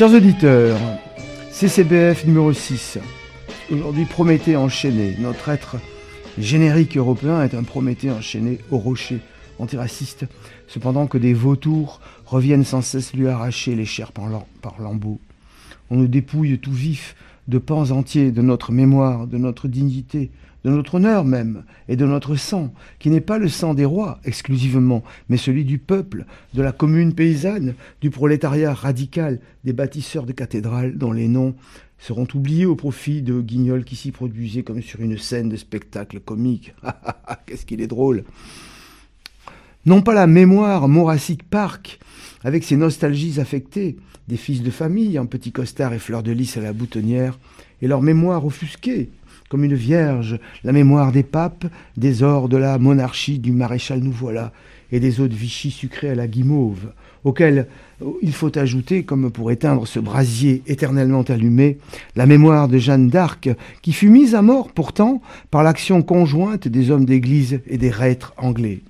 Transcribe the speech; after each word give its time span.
Chers 0.00 0.14
auditeurs, 0.14 0.78
CCBF 1.50 2.24
numéro 2.24 2.54
6. 2.54 2.96
Aujourd'hui, 3.70 4.06
Prométhée 4.06 4.56
enchaîné. 4.56 5.14
Notre 5.18 5.50
être 5.50 5.76
générique 6.38 6.96
européen 6.96 7.42
est 7.42 7.52
un 7.52 7.64
Prométhée 7.64 8.10
enchaîné 8.10 8.60
au 8.70 8.78
rocher 8.78 9.20
antiraciste, 9.58 10.24
cependant 10.68 11.06
que 11.06 11.18
des 11.18 11.34
vautours 11.34 12.00
reviennent 12.24 12.64
sans 12.64 12.80
cesse 12.80 13.12
lui 13.12 13.28
arracher 13.28 13.74
les 13.76 13.84
chairs 13.84 14.12
par 14.12 14.80
lambeaux. 14.80 15.20
On 15.90 15.96
nous 15.96 16.08
dépouille 16.08 16.58
tout 16.58 16.72
vif 16.72 17.14
de 17.46 17.58
pans 17.58 17.90
entiers 17.90 18.30
de 18.30 18.40
notre 18.40 18.72
mémoire, 18.72 19.26
de 19.26 19.36
notre 19.36 19.68
dignité, 19.68 20.30
de 20.64 20.70
notre 20.70 20.96
honneur 20.96 21.24
même, 21.24 21.64
et 21.88 21.96
de 21.96 22.06
notre 22.06 22.36
sang, 22.36 22.72
qui 22.98 23.10
n'est 23.10 23.20
pas 23.20 23.38
le 23.38 23.48
sang 23.48 23.74
des 23.74 23.84
rois 23.84 24.20
exclusivement, 24.24 25.02
mais 25.28 25.36
celui 25.36 25.64
du 25.64 25.78
peuple, 25.78 26.24
de 26.54 26.62
la 26.62 26.72
commune 26.72 27.14
paysanne, 27.14 27.74
du 28.00 28.10
prolétariat 28.10 28.74
radical, 28.74 29.40
des 29.64 29.72
bâtisseurs 29.72 30.26
de 30.26 30.32
cathédrales 30.32 30.96
dont 30.98 31.12
les 31.12 31.28
noms 31.28 31.54
seront 31.98 32.26
oubliés 32.34 32.66
au 32.66 32.76
profit 32.76 33.22
de 33.22 33.40
guignols 33.40 33.84
qui 33.84 33.96
s'y 33.96 34.10
produisaient 34.10 34.62
comme 34.62 34.82
sur 34.82 35.00
une 35.00 35.18
scène 35.18 35.48
de 35.48 35.56
spectacle 35.56 36.20
comique. 36.20 36.74
Qu'est-ce 37.46 37.66
qu'il 37.66 37.80
est 37.80 37.86
drôle 37.86 38.24
Non 39.86 40.02
pas 40.02 40.12
la 40.12 40.26
mémoire 40.26 40.88
Morassic 40.88 41.42
Park, 41.42 42.00
avec 42.44 42.64
ses 42.64 42.76
nostalgies 42.76 43.40
affectées, 43.40 43.96
des 44.28 44.36
fils 44.36 44.62
de 44.62 44.70
famille 44.70 45.18
en 45.18 45.24
petits 45.24 45.52
costards 45.52 45.94
et 45.94 45.98
fleurs 45.98 46.22
de 46.22 46.32
lys 46.32 46.58
à 46.58 46.60
la 46.60 46.74
boutonnière, 46.74 47.38
et 47.80 47.88
leur 47.88 48.02
mémoire 48.02 48.44
offusquée, 48.44 49.08
comme 49.48 49.64
une 49.64 49.74
vierge, 49.74 50.38
la 50.64 50.72
mémoire 50.72 51.12
des 51.12 51.22
papes, 51.22 51.64
des 51.96 52.22
ors 52.22 52.50
de 52.50 52.58
la 52.58 52.78
monarchie 52.78 53.38
du 53.38 53.52
maréchal 53.52 54.00
nous 54.00 54.12
voilà, 54.12 54.52
et 54.92 55.00
des 55.00 55.18
eaux 55.18 55.28
de 55.28 55.34
Vichy 55.34 55.70
sucrées 55.70 56.10
à 56.10 56.14
la 56.14 56.28
guimauve, 56.28 56.92
auxquelles 57.24 57.66
il 58.20 58.34
faut 58.34 58.58
ajouter, 58.58 59.04
comme 59.04 59.30
pour 59.30 59.50
éteindre 59.50 59.86
ce 59.86 59.98
brasier 59.98 60.62
éternellement 60.66 61.22
allumé, 61.22 61.78
la 62.16 62.26
mémoire 62.26 62.68
de 62.68 62.76
Jeanne 62.76 63.08
d'Arc, 63.08 63.48
qui 63.80 63.94
fut 63.94 64.10
mise 64.10 64.34
à 64.34 64.42
mort 64.42 64.72
pourtant 64.72 65.22
par 65.50 65.62
l'action 65.62 66.02
conjointe 66.02 66.68
des 66.68 66.90
hommes 66.90 67.06
d'église 67.06 67.60
et 67.66 67.78
des 67.78 67.90
reîtres 67.90 68.34
anglais. 68.36 68.82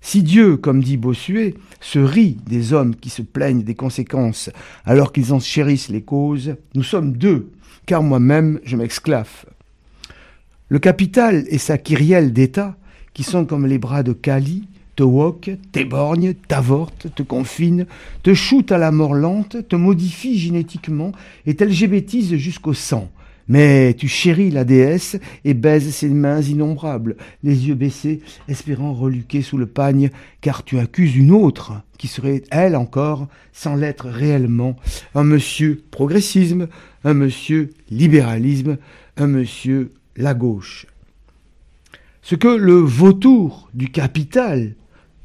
Si 0.00 0.22
Dieu, 0.22 0.56
comme 0.56 0.82
dit 0.82 0.96
Bossuet, 0.96 1.54
se 1.80 1.98
rit 1.98 2.38
des 2.46 2.72
hommes 2.72 2.94
qui 2.94 3.10
se 3.10 3.22
plaignent 3.22 3.62
des 3.62 3.74
conséquences 3.74 4.50
alors 4.84 5.12
qu'ils 5.12 5.32
en 5.32 5.40
chérissent 5.40 5.88
les 5.88 6.02
causes, 6.02 6.54
nous 6.74 6.82
sommes 6.82 7.12
deux 7.12 7.50
car 7.88 8.02
moi-même 8.02 8.60
je 8.64 8.76
m'exclave. 8.76 9.46
Le 10.68 10.78
capital 10.78 11.46
et 11.48 11.56
sa 11.56 11.78
kyrielle 11.78 12.34
d'État, 12.34 12.76
qui 13.14 13.22
sont 13.22 13.46
comme 13.46 13.66
les 13.66 13.78
bras 13.78 14.02
de 14.02 14.12
Kali, 14.12 14.68
te 14.94 15.02
woque, 15.02 15.50
t'éborgne, 15.72 16.34
t'avorte, 16.34 17.06
te 17.14 17.22
confine, 17.22 17.86
te 18.22 18.34
shoot 18.34 18.70
à 18.70 18.78
la 18.78 18.92
mort 18.92 19.14
lente, 19.14 19.66
te 19.66 19.76
modifie 19.76 20.38
génétiquement 20.38 21.12
et 21.46 21.54
t'LGBTise 21.54 22.36
jusqu'au 22.36 22.74
sang. 22.74 23.10
Mais 23.48 23.94
tu 23.94 24.08
chéris 24.08 24.50
la 24.50 24.64
déesse 24.64 25.18
et 25.44 25.54
baises 25.54 25.90
ses 25.90 26.08
mains 26.08 26.42
innombrables, 26.42 27.16
les 27.42 27.68
yeux 27.68 27.74
baissés, 27.74 28.20
espérant 28.46 28.92
reluquer 28.92 29.42
sous 29.42 29.56
le 29.56 29.66
pagne, 29.66 30.10
car 30.40 30.64
tu 30.64 30.78
accuses 30.78 31.16
une 31.16 31.32
autre, 31.32 31.80
qui 31.96 32.08
serait, 32.08 32.42
elle 32.50 32.76
encore, 32.76 33.26
sans 33.52 33.74
l'être 33.74 34.08
réellement, 34.08 34.76
un 35.14 35.24
monsieur 35.24 35.82
progressisme, 35.90 36.68
un 37.04 37.14
monsieur 37.14 37.70
libéralisme, 37.90 38.76
un 39.16 39.26
monsieur 39.26 39.90
la 40.16 40.34
gauche. 40.34 40.86
Ce 42.22 42.34
que 42.34 42.48
le 42.48 42.74
vautour 42.74 43.70
du 43.72 43.88
capital 43.88 44.74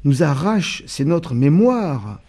nous 0.04 0.22
arrache, 0.22 0.82
c'est 0.86 1.04
notre 1.04 1.34
mémoire, 1.34 2.20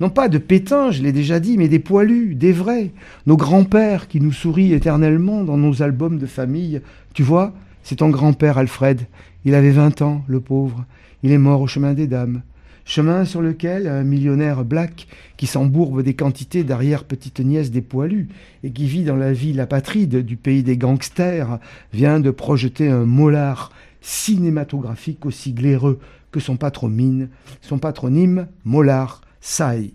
non 0.00 0.10
pas 0.10 0.28
de 0.28 0.38
pétins, 0.38 0.90
je 0.92 1.02
l'ai 1.02 1.12
déjà 1.12 1.40
dit, 1.40 1.58
mais 1.58 1.68
des 1.68 1.80
poilus, 1.80 2.34
des 2.34 2.52
vrais, 2.52 2.92
nos 3.26 3.36
grands-pères 3.36 4.06
qui 4.06 4.20
nous 4.20 4.32
sourient 4.32 4.72
éternellement 4.72 5.42
dans 5.42 5.56
nos 5.56 5.82
albums 5.82 6.18
de 6.18 6.26
famille. 6.26 6.80
Tu 7.14 7.24
vois, 7.24 7.52
c'est 7.82 7.96
ton 7.96 8.08
grand-père 8.08 8.58
Alfred. 8.58 9.06
Il 9.44 9.54
avait 9.54 9.70
vingt 9.70 10.00
ans, 10.02 10.22
le 10.28 10.40
pauvre. 10.40 10.84
Il 11.22 11.32
est 11.32 11.38
mort 11.38 11.60
au 11.60 11.66
chemin 11.66 11.94
des 11.94 12.06
dames. 12.06 12.42
Chemin 12.84 13.24
sur 13.24 13.42
lequel 13.42 13.86
un 13.86 14.02
millionnaire 14.02 14.64
black 14.64 15.08
qui 15.36 15.46
s'embourbe 15.46 16.02
des 16.02 16.14
quantités 16.14 16.64
d'arrière-petite-nièce 16.64 17.70
des 17.70 17.82
poilus 17.82 18.28
et 18.62 18.70
qui 18.70 18.86
vit 18.86 19.04
dans 19.04 19.16
la 19.16 19.32
ville 19.32 19.60
apatride 19.60 20.24
du 20.24 20.36
pays 20.36 20.62
des 20.62 20.78
gangsters 20.78 21.58
vient 21.92 22.18
de 22.18 22.30
projeter 22.30 22.88
un 22.88 23.04
molar 23.04 23.72
cinématographique 24.00 25.26
aussi 25.26 25.52
glaireux 25.52 25.98
que 26.30 26.40
son 26.40 26.56
patronyme, 26.56 27.28
son 27.60 27.78
patronyme 27.78 28.46
Mollard 28.64 29.20
Sai. 29.40 29.94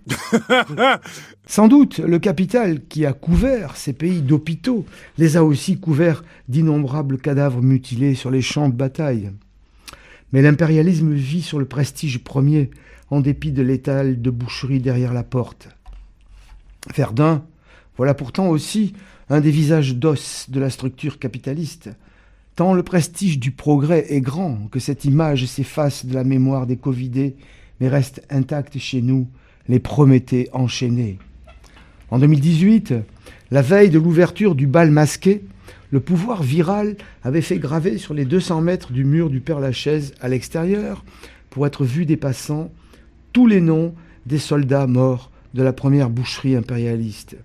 Sans 1.47 1.67
doute, 1.67 1.99
le 1.99 2.19
capital 2.19 2.81
qui 2.87 3.05
a 3.05 3.13
couvert 3.13 3.75
ces 3.75 3.93
pays 3.93 4.21
d'hôpitaux 4.21 4.85
les 5.17 5.37
a 5.37 5.43
aussi 5.43 5.79
couverts 5.79 6.23
d'innombrables 6.47 7.17
cadavres 7.17 7.61
mutilés 7.61 8.15
sur 8.15 8.31
les 8.31 8.41
champs 8.41 8.69
de 8.69 8.75
bataille. 8.75 9.31
Mais 10.31 10.41
l'impérialisme 10.41 11.13
vit 11.13 11.41
sur 11.41 11.59
le 11.59 11.65
prestige 11.65 12.23
premier, 12.23 12.71
en 13.09 13.21
dépit 13.21 13.51
de 13.51 13.61
l'étal 13.61 14.21
de 14.21 14.29
boucherie 14.31 14.79
derrière 14.79 15.13
la 15.13 15.23
porte. 15.23 15.69
Verdun, 16.95 17.45
voilà 17.97 18.13
pourtant 18.13 18.47
aussi 18.47 18.93
un 19.29 19.39
des 19.39 19.51
visages 19.51 19.95
d'os 19.95 20.49
de 20.49 20.59
la 20.59 20.69
structure 20.69 21.19
capitaliste. 21.19 21.89
Tant 22.55 22.73
le 22.73 22.83
prestige 22.83 23.39
du 23.39 23.51
progrès 23.51 24.05
est 24.09 24.21
grand 24.21 24.67
que 24.71 24.79
cette 24.79 25.05
image 25.05 25.45
s'efface 25.45 26.05
de 26.05 26.13
la 26.13 26.23
mémoire 26.23 26.65
des 26.65 26.77
Covidés 26.77 27.35
mais 27.83 27.89
restent 27.89 28.21
intacts 28.29 28.77
chez 28.77 29.01
nous, 29.01 29.27
les 29.67 29.79
Prométhées 29.79 30.47
enchaînés. 30.53 31.19
En 32.11 32.17
2018, 32.17 32.94
la 33.51 33.61
veille 33.61 33.89
de 33.89 33.99
l'ouverture 33.99 34.55
du 34.55 34.67
bal 34.67 34.89
masqué, 34.89 35.44
le 35.91 35.99
pouvoir 35.99 36.43
viral 36.43 36.95
avait 37.23 37.41
fait 37.41 37.59
graver 37.59 37.97
sur 37.97 38.13
les 38.13 38.23
200 38.23 38.61
mètres 38.61 38.93
du 38.93 39.03
mur 39.03 39.29
du 39.29 39.41
Père-Lachaise 39.41 40.13
à 40.22 40.29
l'extérieur, 40.29 41.03
pour 41.49 41.67
être 41.67 41.83
vu 41.83 42.05
des 42.05 42.16
passants, 42.16 42.72
tous 43.33 43.47
les 43.47 43.59
noms 43.59 43.93
des 44.25 44.39
soldats 44.39 44.88
morts 44.88 45.29
de 45.53 45.61
la 45.61 45.73
première 45.73 46.09
boucherie 46.09 46.55
impérialiste. 46.55 47.35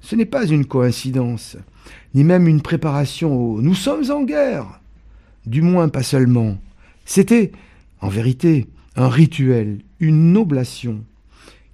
Ce 0.00 0.16
n'est 0.16 0.24
pas 0.24 0.46
une 0.46 0.64
coïncidence, 0.64 1.58
ni 2.14 2.24
même 2.24 2.48
une 2.48 2.62
préparation 2.62 3.36
au⁇ 3.36 3.60
Nous 3.62 3.74
sommes 3.74 4.10
en 4.10 4.22
guerre!⁇ 4.22 4.64
Du 5.44 5.60
moins 5.60 5.90
pas 5.90 6.02
seulement. 6.02 6.56
C'était, 7.04 7.52
en 8.00 8.08
vérité, 8.08 8.66
un 8.96 9.08
rituel, 9.08 9.78
une 9.98 10.36
oblation. 10.36 11.04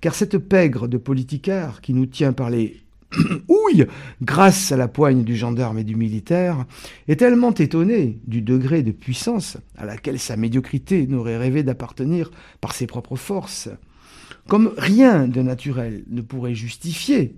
Car 0.00 0.14
cette 0.14 0.38
pègre 0.38 0.88
de 0.88 0.98
politicard 0.98 1.80
qui 1.80 1.94
nous 1.94 2.06
tient 2.06 2.32
par 2.32 2.50
les 2.50 2.82
ouilles 3.48 3.86
grâce 4.22 4.72
à 4.72 4.76
la 4.76 4.88
poigne 4.88 5.24
du 5.24 5.36
gendarme 5.36 5.78
et 5.78 5.84
du 5.84 5.96
militaire 5.96 6.66
est 7.08 7.16
tellement 7.16 7.54
étonnée 7.54 8.18
du 8.26 8.42
degré 8.42 8.82
de 8.82 8.92
puissance 8.92 9.56
à 9.76 9.84
laquelle 9.86 10.18
sa 10.18 10.36
médiocrité 10.36 11.06
n'aurait 11.06 11.38
rêvé 11.38 11.62
d'appartenir 11.62 12.30
par 12.60 12.74
ses 12.74 12.86
propres 12.86 13.16
forces. 13.16 13.68
Comme 14.48 14.72
rien 14.76 15.26
de 15.26 15.42
naturel 15.42 16.04
ne 16.08 16.20
pourrait 16.20 16.54
justifier 16.54 17.34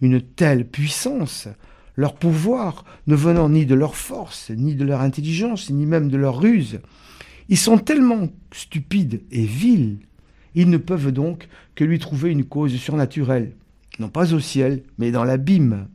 une 0.00 0.20
telle 0.20 0.66
puissance, 0.66 1.48
leur 1.96 2.14
pouvoir 2.14 2.84
ne 3.06 3.16
venant 3.16 3.48
ni 3.48 3.66
de 3.66 3.74
leur 3.74 3.96
force, 3.96 4.50
ni 4.50 4.74
de 4.74 4.84
leur 4.84 5.00
intelligence, 5.00 5.70
ni 5.70 5.86
même 5.86 6.08
de 6.08 6.16
leur 6.16 6.40
ruse, 6.40 6.80
ils 7.48 7.58
sont 7.58 7.78
tellement 7.78 8.28
stupides 8.52 9.22
et 9.30 9.44
vils, 9.44 9.98
ils 10.54 10.70
ne 10.70 10.78
peuvent 10.78 11.12
donc 11.12 11.48
que 11.74 11.84
lui 11.84 11.98
trouver 11.98 12.30
une 12.30 12.44
cause 12.44 12.74
surnaturelle, 12.76 13.52
non 13.98 14.08
pas 14.08 14.34
au 14.34 14.40
ciel, 14.40 14.82
mais 14.98 15.10
dans 15.10 15.24
l'abîme. 15.24 15.88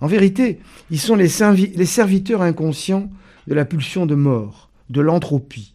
En 0.00 0.06
vérité, 0.06 0.60
ils 0.90 1.00
sont 1.00 1.16
les, 1.16 1.28
serviteurs 1.28 2.42
inconscients 2.42 3.10
de 3.46 3.54
la 3.54 3.64
pulsion 3.64 4.06
de 4.06 4.14
mort, 4.14 4.70
de 4.90 5.00
l'entropie. 5.00 5.74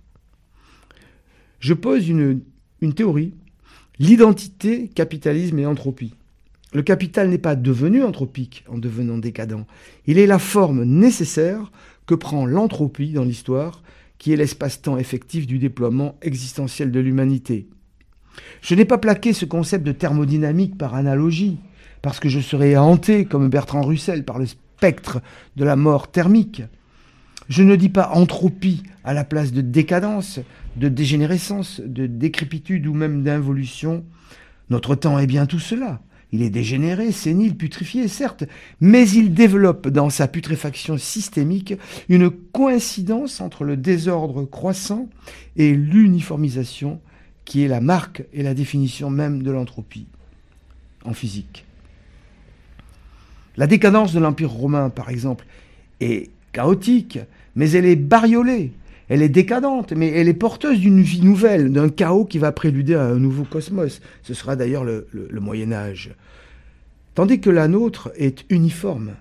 Je 1.59 1.73
pose 1.73 2.07
une, 2.07 2.41
une 2.81 2.93
théorie, 2.93 3.33
l'identité, 3.99 4.89
capitalisme 4.89 5.59
et 5.59 5.65
entropie. 5.65 6.13
Le 6.73 6.81
capital 6.81 7.29
n'est 7.29 7.37
pas 7.37 7.55
devenu 7.55 8.03
anthropique 8.03 8.65
en 8.67 8.77
devenant 8.77 9.17
décadent. 9.17 9.65
Il 10.07 10.17
est 10.17 10.25
la 10.25 10.39
forme 10.39 10.83
nécessaire 10.83 11.71
que 12.05 12.15
prend 12.15 12.45
l'entropie 12.45 13.11
dans 13.11 13.23
l'histoire 13.23 13.83
qui 14.23 14.31
est 14.31 14.37
l'espace-temps 14.37 14.97
effectif 14.97 15.45
du 15.45 15.59
déploiement 15.59 16.15
existentiel 16.21 16.91
de 16.91 16.99
l'humanité. 17.01 17.67
Je 18.61 18.73
n'ai 18.73 18.85
pas 18.85 18.97
plaqué 18.97 19.33
ce 19.33 19.43
concept 19.43 19.85
de 19.85 19.91
thermodynamique 19.91 20.77
par 20.77 20.95
analogie, 20.95 21.57
parce 22.01 22.21
que 22.21 22.29
je 22.29 22.39
serais 22.39 22.77
hanté, 22.77 23.25
comme 23.25 23.49
Bertrand 23.49 23.81
Russell, 23.81 24.23
par 24.23 24.39
le 24.39 24.45
spectre 24.45 25.19
de 25.57 25.65
la 25.65 25.75
mort 25.75 26.09
thermique. 26.09 26.61
Je 27.49 27.63
ne 27.63 27.75
dis 27.75 27.89
pas 27.89 28.11
entropie 28.13 28.83
à 29.03 29.13
la 29.13 29.25
place 29.25 29.51
de 29.51 29.59
décadence, 29.59 30.39
de 30.77 30.87
dégénérescence, 30.87 31.81
de 31.81 32.07
décrépitude 32.07 32.87
ou 32.87 32.93
même 32.93 33.23
d'involution. 33.23 34.05
Notre 34.69 34.95
temps 34.95 35.19
est 35.19 35.27
bien 35.27 35.47
tout 35.47 35.59
cela. 35.59 35.99
Il 36.33 36.41
est 36.41 36.49
dégénéré, 36.49 37.11
sénile, 37.11 37.55
putrifié, 37.55 38.07
certes, 38.07 38.43
mais 38.81 39.07
il 39.07 39.35
développe 39.35 39.87
dans 39.87 40.09
sa 40.09 40.27
putréfaction 40.27 40.97
systémique 40.97 41.75
une 42.09 42.31
coïncidence 42.31 43.39
entre 43.39 43.63
le 43.63 43.77
désordre 43.77 44.43
croissant 44.43 45.07
et 45.55 45.73
l'uniformisation 45.73 46.99
qui 47.45 47.63
est 47.63 47.67
la 47.67 47.81
marque 47.81 48.23
et 48.33 48.41
la 48.41 48.55
définition 48.55 49.11
même 49.11 49.43
de 49.43 49.51
l'entropie 49.51 50.07
en 51.05 51.13
physique. 51.13 51.65
La 53.55 53.67
décadence 53.67 54.11
de 54.11 54.19
l'Empire 54.19 54.49
romain, 54.49 54.89
par 54.89 55.09
exemple, 55.09 55.45
est 55.99 56.31
chaotique, 56.51 57.19
mais 57.55 57.69
elle 57.71 57.85
est 57.85 57.95
bariolée. 57.95 58.71
Elle 59.13 59.21
est 59.21 59.29
décadente, 59.29 59.91
mais 59.91 60.09
elle 60.09 60.27
est 60.27 60.33
porteuse 60.33 60.79
d'une 60.79 61.03
vie 61.03 61.21
nouvelle, 61.21 61.71
d'un 61.71 61.89
chaos 61.89 62.25
qui 62.25 62.39
va 62.39 62.51
préluder 62.51 62.95
à 62.95 63.05
un 63.05 63.19
nouveau 63.19 63.43
cosmos. 63.43 64.01
Ce 64.23 64.33
sera 64.33 64.55
d'ailleurs 64.55 64.83
le, 64.83 65.05
Moyen 65.39 65.71
Âge. 65.71 66.15
Tandis 67.13 67.39
que 67.39 67.51
la 67.51 67.67
nôtre 67.67 68.11
est 68.15 68.43
uniforme, 68.49 69.11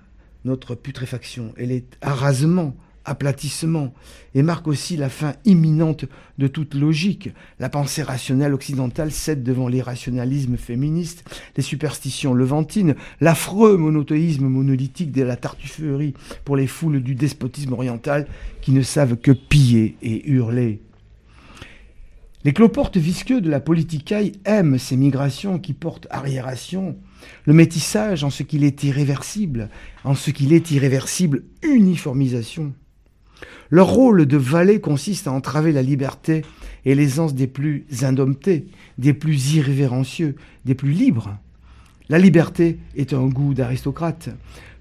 notre 0.45 0.73
putréfaction, 0.73 1.53
elle 1.57 1.71
est 1.71 1.85
arasement, 2.01 2.75
aplatissement, 3.05 3.93
et 4.35 4.43
marque 4.43 4.67
aussi 4.67 4.97
la 4.97 5.09
fin 5.09 5.33
imminente 5.45 6.05
de 6.37 6.47
toute 6.47 6.73
logique. 6.73 7.29
La 7.59 7.69
pensée 7.69 8.03
rationnelle 8.03 8.53
occidentale 8.53 9.11
cède 9.11 9.43
devant 9.43 9.67
l'irrationalisme 9.67 10.57
féministe, 10.57 11.23
les 11.57 11.63
superstitions 11.63 12.33
levantines, 12.33 12.95
l'affreux 13.21 13.77
monothéisme 13.77 14.47
monolithique 14.47 15.11
de 15.11 15.23
la 15.23 15.35
tartufferie 15.35 16.13
pour 16.45 16.57
les 16.57 16.67
foules 16.67 17.01
du 17.01 17.15
despotisme 17.15 17.73
oriental 17.73 18.27
qui 18.61 18.71
ne 18.71 18.81
savent 18.81 19.17
que 19.17 19.31
piller 19.31 19.97
et 20.01 20.29
hurler. 20.29 20.81
Les 22.45 22.51
cloportes 22.51 22.97
visqueux 22.97 23.39
de 23.39 23.49
la 23.49 23.61
politicaille 23.61 24.33
aiment 24.43 24.77
ces 24.77 24.97
migrations 24.97 25.59
qui 25.59 25.71
portent 25.71 26.07
arriération, 26.09 26.97
le 27.45 27.53
métissage 27.53 28.25
en 28.25 28.29
ce 28.29 28.43
qu'il 28.43 28.65
est 28.65 28.83
irréversible, 28.83 29.69
en 30.03 30.13
ce 30.13 30.29
qu'il 30.29 30.51
est 30.51 30.71
irréversible 30.71 31.43
uniformisation. 31.61 32.73
Leur 33.73 33.87
rôle 33.87 34.27
de 34.27 34.37
valet 34.37 34.79
consiste 34.79 35.25
à 35.25 35.31
entraver 35.31 35.71
la 35.71 35.81
liberté 35.81 36.43
et 36.85 36.93
l'aisance 36.93 37.33
des 37.33 37.47
plus 37.47 37.87
indomptés, 38.03 38.67
des 38.99 39.13
plus 39.13 39.55
irrévérencieux, 39.55 40.35
des 40.63 40.75
plus 40.75 40.91
libres. 40.91 41.39
La 42.07 42.19
liberté 42.19 42.77
est 42.95 43.13
un 43.13 43.25
goût 43.25 43.55
d'aristocrate. 43.55 44.29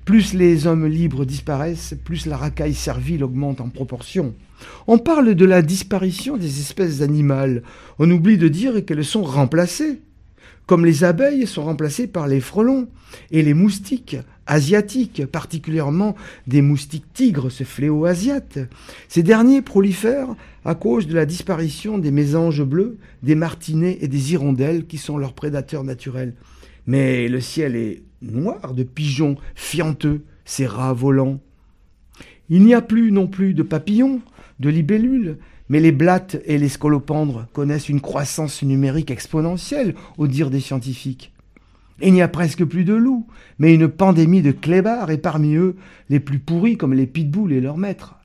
Plus 0.05 0.35
les 0.35 0.67
hommes 0.67 0.85
libres 0.85 1.25
disparaissent, 1.25 1.94
plus 2.05 2.27
la 2.27 2.37
racaille 2.37 2.75
servile 2.75 3.25
augmente 3.25 3.62
en 3.62 3.71
proportion. 3.71 4.35
On 4.87 4.99
parle 4.99 5.37
de 5.37 5.47
la 5.47 5.62
disparition 5.62 6.37
des 6.37 6.61
espèces 6.61 7.00
animales. 7.00 7.62
On 7.99 8.11
oublie 8.11 8.37
de 8.37 8.49
dire 8.49 8.85
qu'elles 8.85 9.06
sont 9.06 9.25
remplacées 9.25 10.03
comme 10.72 10.86
les 10.86 11.04
abeilles 11.04 11.46
sont 11.46 11.64
remplacées 11.64 12.06
par 12.06 12.26
les 12.26 12.40
frelons 12.40 12.88
et 13.30 13.42
les 13.42 13.52
moustiques 13.52 14.16
asiatiques, 14.46 15.26
particulièrement 15.26 16.16
des 16.46 16.62
moustiques 16.62 17.12
tigres, 17.12 17.50
ce 17.50 17.62
fléau 17.62 18.06
asiate. 18.06 18.58
Ces 19.06 19.22
derniers 19.22 19.60
prolifèrent 19.60 20.34
à 20.64 20.74
cause 20.74 21.06
de 21.06 21.14
la 21.14 21.26
disparition 21.26 21.98
des 21.98 22.10
mésanges 22.10 22.62
bleus, 22.64 22.96
des 23.22 23.34
martinets 23.34 23.98
et 24.00 24.08
des 24.08 24.32
hirondelles 24.32 24.86
qui 24.86 24.96
sont 24.96 25.19
leurs 25.19 25.34
prédateurs 25.34 25.84
naturels. 25.84 26.32
Mais 26.86 27.28
le 27.28 27.42
ciel 27.42 27.76
est 27.76 28.00
noir 28.22 28.72
de 28.72 28.82
pigeons 28.82 29.36
fianteux, 29.54 30.22
ces 30.46 30.64
rats 30.66 30.94
volants. 30.94 31.38
Il 32.48 32.62
n'y 32.64 32.72
a 32.72 32.80
plus 32.80 33.12
non 33.12 33.26
plus 33.26 33.52
de 33.52 33.62
papillons, 33.62 34.22
de 34.58 34.70
libellules, 34.70 35.36
mais 35.69 35.81
les 35.81 35.93
blattes 35.93 36.37
et 36.44 36.59
les 36.59 36.69
scolopendres 36.69 37.47
connaissent 37.53 37.88
une 37.88 38.00
croissance 38.00 38.62
numérique 38.62 39.11
exponentielle, 39.11 39.94
au 40.19 40.26
dire 40.26 40.50
des 40.50 40.61
scientifiques. 40.61 41.32
Il 42.00 42.12
n'y 42.12 42.23
a 42.23 42.29
presque 42.29 42.64
plus 42.64 42.85
de 42.85 42.94
loups, 42.94 43.26
mais 43.59 43.75
une 43.75 43.88
pandémie 43.88 44.43
de 44.43 44.50
clébards, 44.50 45.11
et 45.11 45.19
parmi 45.19 45.55
eux, 45.55 45.76
les 46.11 46.20
plus 46.20 46.38
pourris 46.38 46.76
comme 46.76 46.94
les 46.94 47.06
pitbulls 47.06 47.53
et 47.53 47.61
leurs 47.61 47.79
maîtres. 47.79 48.17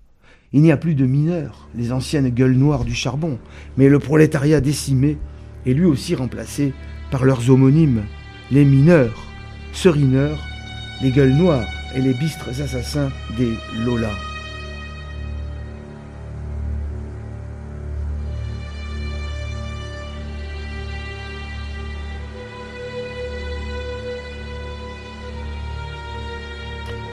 Il 0.53 0.61
n'y 0.61 0.71
a 0.71 0.77
plus 0.77 0.95
de 0.95 1.05
mineurs, 1.05 1.67
les 1.75 1.91
anciennes 1.91 2.29
gueules 2.29 2.55
noires 2.55 2.85
du 2.85 2.95
charbon, 2.95 3.37
mais 3.77 3.89
le 3.89 3.99
prolétariat 3.99 4.61
décimé 4.61 5.17
est 5.65 5.73
lui 5.73 5.85
aussi 5.85 6.15
remplacé 6.15 6.73
par 7.11 7.25
leurs 7.25 7.49
homonymes, 7.49 8.03
les 8.49 8.65
mineurs, 8.65 9.27
serineurs, 9.73 10.39
les 11.01 11.11
gueules 11.11 11.35
noires 11.35 11.67
et 11.95 12.01
les 12.01 12.13
bistres 12.13 12.49
assassins 12.49 13.11
des 13.37 13.51
Lolas. 13.85 14.36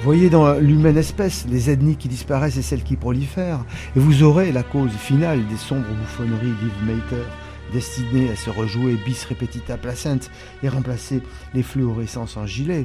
Voyez 0.05 0.29
dans 0.29 0.59
l'humaine 0.59 0.99
espèce 0.99 1.47
les 1.49 1.71
ethnies 1.71 1.97
qui 1.97 2.09
disparaissent 2.09 2.59
et 2.59 2.63
celles 2.63 2.83
qui 2.83 2.97
prolifèrent, 2.97 3.65
et 3.97 3.99
vous 3.99 4.23
aurez 4.23 4.53
la 4.53 4.63
cause 4.63 4.93
finale 4.93 5.47
des 5.47 5.57
sombres 5.57 5.89
bouffonneries 5.89 6.53
d'Yves 6.61 6.85
Mater, 6.85 7.25
destinées 7.73 8.29
à 8.29 8.37
se 8.37 8.51
rejouer 8.51 8.99
bis 9.07 9.25
repetita 9.25 9.79
placente 9.79 10.31
et 10.63 10.69
remplacer 10.69 11.23
les 11.55 11.63
fluorescences 11.63 12.37
en 12.37 12.45
gilet. 12.45 12.85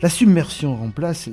La 0.00 0.08
submersion 0.08 0.76
remplace 0.76 1.28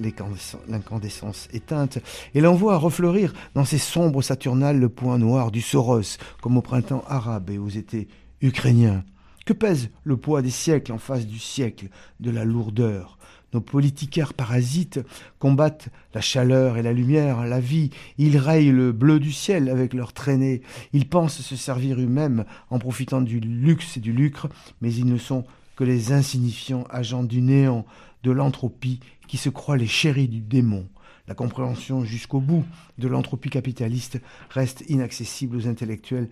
l'incandescence 0.67 1.49
éteinte 1.53 1.99
et 2.33 2.41
l'envoie 2.41 2.77
refleurir 2.77 3.31
dans 3.53 3.63
ces 3.63 3.77
sombres 3.77 4.23
saturnales 4.23 4.79
le 4.79 4.89
point 4.89 5.19
noir 5.19 5.51
du 5.51 5.61
Soros, 5.61 6.17
comme 6.41 6.57
au 6.57 6.63
printemps 6.63 7.03
arabe 7.07 7.51
et 7.51 7.59
aux 7.59 7.69
étés 7.69 8.07
ukrainiens. 8.41 9.03
Que 9.45 9.53
pèse 9.53 9.91
le 10.03 10.17
poids 10.17 10.41
des 10.41 10.49
siècles 10.49 10.91
en 10.93 10.97
face 10.97 11.27
du 11.27 11.37
siècle 11.37 11.89
de 12.19 12.31
la 12.31 12.43
lourdeur? 12.43 13.16
Nos 13.53 13.61
politicaires 13.61 14.33
parasites 14.33 14.99
combattent 15.39 15.89
la 16.13 16.21
chaleur 16.21 16.77
et 16.77 16.83
la 16.83 16.93
lumière, 16.93 17.45
la 17.45 17.59
vie. 17.59 17.91
Ils 18.17 18.37
rayent 18.37 18.71
le 18.71 18.91
bleu 18.91 19.19
du 19.19 19.31
ciel 19.31 19.69
avec 19.69 19.93
leur 19.93 20.13
traînée. 20.13 20.61
Ils 20.93 21.07
pensent 21.07 21.41
se 21.41 21.55
servir 21.55 21.99
eux-mêmes 21.99 22.45
en 22.69 22.79
profitant 22.79 23.21
du 23.21 23.39
luxe 23.39 23.97
et 23.97 24.01
du 24.01 24.13
lucre, 24.13 24.49
mais 24.81 24.93
ils 24.93 25.05
ne 25.05 25.17
sont 25.17 25.45
que 25.75 25.83
les 25.83 26.11
insignifiants 26.11 26.85
agents 26.89 27.23
du 27.23 27.41
néant, 27.41 27.85
de 28.23 28.31
l'entropie, 28.31 28.99
qui 29.27 29.37
se 29.37 29.49
croient 29.49 29.77
les 29.77 29.87
chéris 29.87 30.27
du 30.27 30.41
démon. 30.41 30.87
La 31.27 31.35
compréhension 31.35 32.03
jusqu'au 32.03 32.39
bout 32.39 32.65
de 32.97 33.07
l'entropie 33.07 33.49
capitaliste 33.49 34.19
reste 34.49 34.83
inaccessible 34.87 35.57
aux 35.57 35.67
intellectuels, 35.67 36.29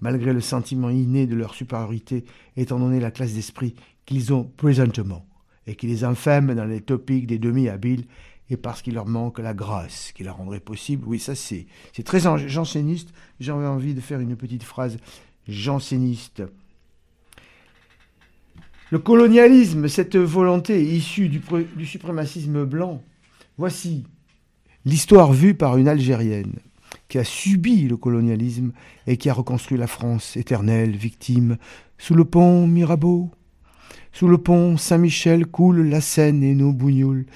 malgré 0.00 0.32
le 0.32 0.40
sentiment 0.40 0.88
inné 0.90 1.26
de 1.26 1.36
leur 1.36 1.54
supériorité, 1.54 2.24
étant 2.56 2.78
donné 2.78 2.98
la 2.98 3.10
classe 3.10 3.34
d'esprit 3.34 3.74
qu'ils 4.06 4.32
ont 4.32 4.44
présentement 4.44 5.24
et 5.68 5.76
qui 5.76 5.86
les 5.86 6.02
infâme 6.02 6.54
dans 6.54 6.64
les 6.64 6.80
topiques 6.80 7.26
des 7.26 7.38
demi-habiles 7.38 8.06
et 8.50 8.56
parce 8.56 8.80
qu'il 8.80 8.94
leur 8.94 9.06
manque 9.06 9.38
la 9.38 9.52
grâce 9.52 10.12
qui 10.14 10.24
la 10.24 10.32
rendrait 10.32 10.60
possible. 10.60 11.04
Oui, 11.06 11.20
ça 11.20 11.34
c'est, 11.34 11.66
très 12.04 12.20
janséniste. 12.48 13.10
J'avais 13.38 13.66
envie 13.66 13.94
de 13.94 14.00
faire 14.00 14.18
une 14.18 14.34
petite 14.34 14.62
phrase 14.62 14.96
janséniste. 15.46 16.42
Le 18.90 18.98
colonialisme, 18.98 19.86
cette 19.88 20.16
volonté 20.16 20.82
issue 20.82 21.28
du 21.28 21.86
suprémacisme 21.86 22.64
blanc, 22.64 23.02
voici 23.58 24.04
l'histoire 24.86 25.34
vue 25.34 25.52
par 25.52 25.76
une 25.76 25.88
Algérienne 25.88 26.54
qui 27.08 27.18
a 27.18 27.24
subi 27.24 27.86
le 27.86 27.98
colonialisme 27.98 28.72
et 29.06 29.18
qui 29.18 29.28
a 29.28 29.34
reconstruit 29.34 29.76
la 29.76 29.86
France 29.86 30.38
éternelle, 30.38 30.96
victime, 30.96 31.58
sous 31.98 32.14
le 32.14 32.24
pont 32.24 32.66
Mirabeau, 32.66 33.30
sous 34.18 34.26
le 34.26 34.38
pont 34.38 34.76
Saint-Michel 34.76 35.46
coule 35.46 35.88
la 35.88 36.00
Seine 36.00 36.42
et 36.42 36.56
nos 36.56 36.72
bougnoules. 36.72 37.26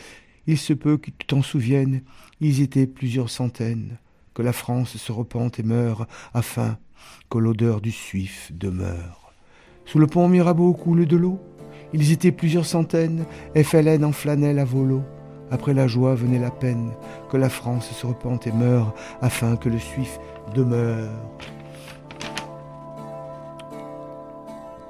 Il 0.49 0.59
se 0.59 0.73
peut 0.73 0.97
que 0.97 1.12
tu 1.17 1.27
t'en 1.29 1.41
souviennes, 1.41 2.01
ils 2.41 2.61
étaient 2.61 2.89
plusieurs 2.89 3.31
centaines, 3.31 3.99
que 4.35 4.43
la 4.43 4.53
France 4.53 4.97
se 4.97 5.12
repente 5.12 5.61
et 5.61 5.62
meure, 5.62 6.09
afin 6.35 6.79
que 7.31 7.39
l'odeur 7.39 7.83
du 7.83 7.93
suif 7.93 8.51
demeure. 8.53 9.33
Sous 9.85 10.01
le 10.01 10.09
pont 10.09 10.27
Mirabeau 10.27 10.73
coule 10.73 11.07
de 11.07 11.17
l'eau, 11.17 11.39
ils 11.93 12.11
étaient 12.11 12.33
plusieurs 12.33 12.67
centaines, 12.67 13.27
FLN 13.55 14.05
en 14.05 14.11
flanelle 14.11 14.59
à 14.59 14.65
volo. 14.65 15.05
Après 15.53 15.75
la 15.75 15.87
joie 15.87 16.17
venait 16.17 16.41
la 16.41 16.51
peine, 16.51 16.91
que 17.31 17.37
la 17.37 17.49
France 17.49 17.93
se 17.93 18.07
repente 18.07 18.49
et 18.49 18.53
meure, 18.53 18.93
afin 19.21 19.55
que 19.55 19.69
le 19.69 19.79
suif 19.79 20.19
demeure. 20.53 21.12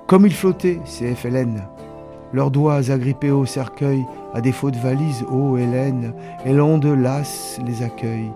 Comme 0.07 0.25
ils 0.25 0.35
flottaient, 0.35 0.81
ces 0.87 1.15
FLN, 1.15 1.63
leurs 2.33 2.51
doigts 2.51 2.91
agrippés 2.91 3.31
au 3.31 3.47
cercueil, 3.47 4.05
à 4.35 4.41
défaut 4.41 4.71
de 4.71 4.79
valise, 4.79 5.25
ô 5.31 5.57
Hélène, 5.57 6.15
et 6.45 6.53
l'onde 6.53 6.87
lasse 6.87 7.61
les 7.67 7.83
accueille. 7.83 8.31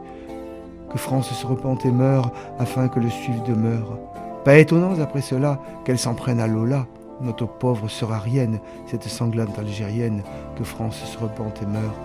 Que 0.91 0.99
France 0.99 1.31
se 1.31 1.47
repente 1.47 1.85
et 1.85 1.91
meure, 1.91 2.31
afin 2.59 2.89
que 2.89 3.01
le 3.01 3.11
suive 3.11 3.43
demeure. 3.47 3.99
Pas 4.45 4.59
étonnant 4.59 5.01
après 5.01 5.23
cela 5.23 5.61
qu'elle 5.85 5.99
s'en 5.99 6.15
prenne 6.15 6.41
à 6.41 6.47
Lola, 6.47 6.87
notre 7.21 7.47
pauvre 7.47 7.89
sœur 7.89 8.13
arienne, 8.13 8.61
cette 8.87 9.05
sanglante 9.05 9.59
algérienne, 9.59 10.23
que 10.57 10.65
France 10.65 11.03
se 11.05 11.19
repente 11.19 11.63
et 11.63 11.67
meurt, 11.67 11.97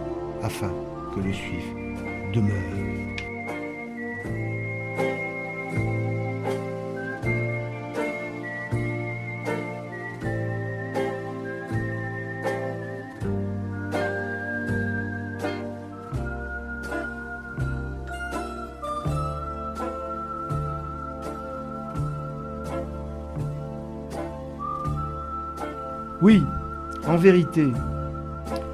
afin 0.42 0.72
que 1.14 1.20
le 1.20 1.34
suive 1.34 1.76
demeure. 2.34 3.11
Oui, 26.22 26.44
en 27.08 27.18
vérité, 27.18 27.66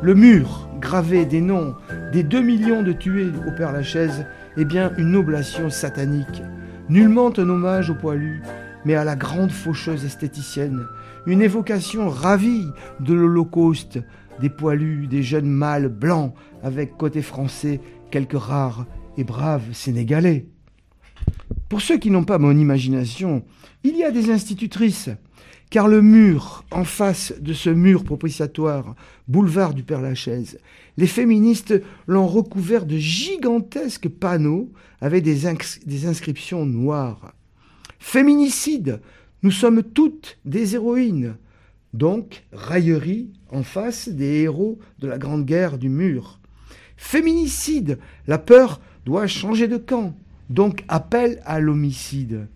le 0.02 0.16
mur 0.16 0.68
gravé 0.82 1.26
des 1.26 1.40
noms 1.40 1.76
des 2.12 2.22
deux 2.24 2.42
millions 2.42 2.84
de 2.84 2.92
tués 2.92 3.32
au 3.48 3.52
Père 3.52 3.72
Lachaise 3.72 4.26
est 4.58 4.66
bien 4.66 4.92
une 4.98 5.16
oblation 5.16 5.70
satanique, 5.70 6.44
nullement 6.90 7.32
un 7.38 7.50
hommage 7.50 7.90
aux 7.90 7.96
poilus, 7.96 8.42
mais 8.84 8.96
à 8.96 9.06
la 9.06 9.16
grande 9.16 9.52
faucheuse 9.52 10.04
esthéticienne, 10.04 10.88
une 11.26 11.42
évocation 11.42 12.10
ravie 12.10 12.68
de 13.00 13.14
l'Holocauste, 13.14 14.00
des 14.42 14.50
poilus, 14.50 15.08
des 15.08 15.24
jeunes 15.24 15.50
mâles 15.50 15.88
blancs, 15.88 16.34
avec 16.64 16.98
côté 16.98 17.22
français 17.22 17.80
quelques 18.12 18.38
rares 18.38 18.86
et 19.18 19.24
braves 19.24 19.72
Sénégalais. 19.72 20.48
Pour 21.70 21.80
ceux 21.80 21.98
qui 21.98 22.12
n'ont 22.12 22.26
pas 22.26 22.40
mon 22.40 22.58
imagination, 22.58 23.46
il 23.86 23.96
y 23.96 24.04
a 24.04 24.12
des 24.12 24.32
institutrices 24.32 25.10
car 25.70 25.88
le 25.88 26.02
mur, 26.02 26.64
en 26.72 26.84
face 26.84 27.34
de 27.40 27.54
ce 27.54 27.70
mur 27.70 28.04
propitiatoire, 28.04 28.96
boulevard 29.28 29.74
du 29.74 29.84
Père-Lachaise, 29.84 30.60
les 30.98 31.08
féministes 31.08 31.74
l'ont 32.08 32.28
recouvert 32.28 32.86
de 32.86 32.98
gigantesques 32.98 34.10
panneaux 34.10 34.72
avec 35.02 35.24
des, 35.24 35.42
des 35.86 36.06
inscriptions 36.06 36.66
noires. 36.66 37.34
Féminicide, 38.00 39.02
nous 39.44 39.52
sommes 39.52 39.84
toutes 39.84 40.38
des 40.46 40.76
héroïnes. 40.76 41.36
Donc, 41.94 42.44
raillerie 42.52 43.30
en 43.52 43.64
face 43.64 44.10
des 44.10 44.42
héros 44.42 44.80
de 45.00 45.08
la 45.08 45.18
Grande 45.18 45.46
Guerre 45.46 45.78
du 45.78 45.90
Mur. 45.90 46.40
Féminicide, 46.96 48.00
la 48.28 48.38
peur 48.38 48.82
doit 49.06 49.28
changer 49.28 49.68
de 49.68 49.78
camp. 49.78 50.16
Donc, 50.50 50.84
appel 50.88 51.42
à 51.46 51.60
l'homicide. 51.60 52.48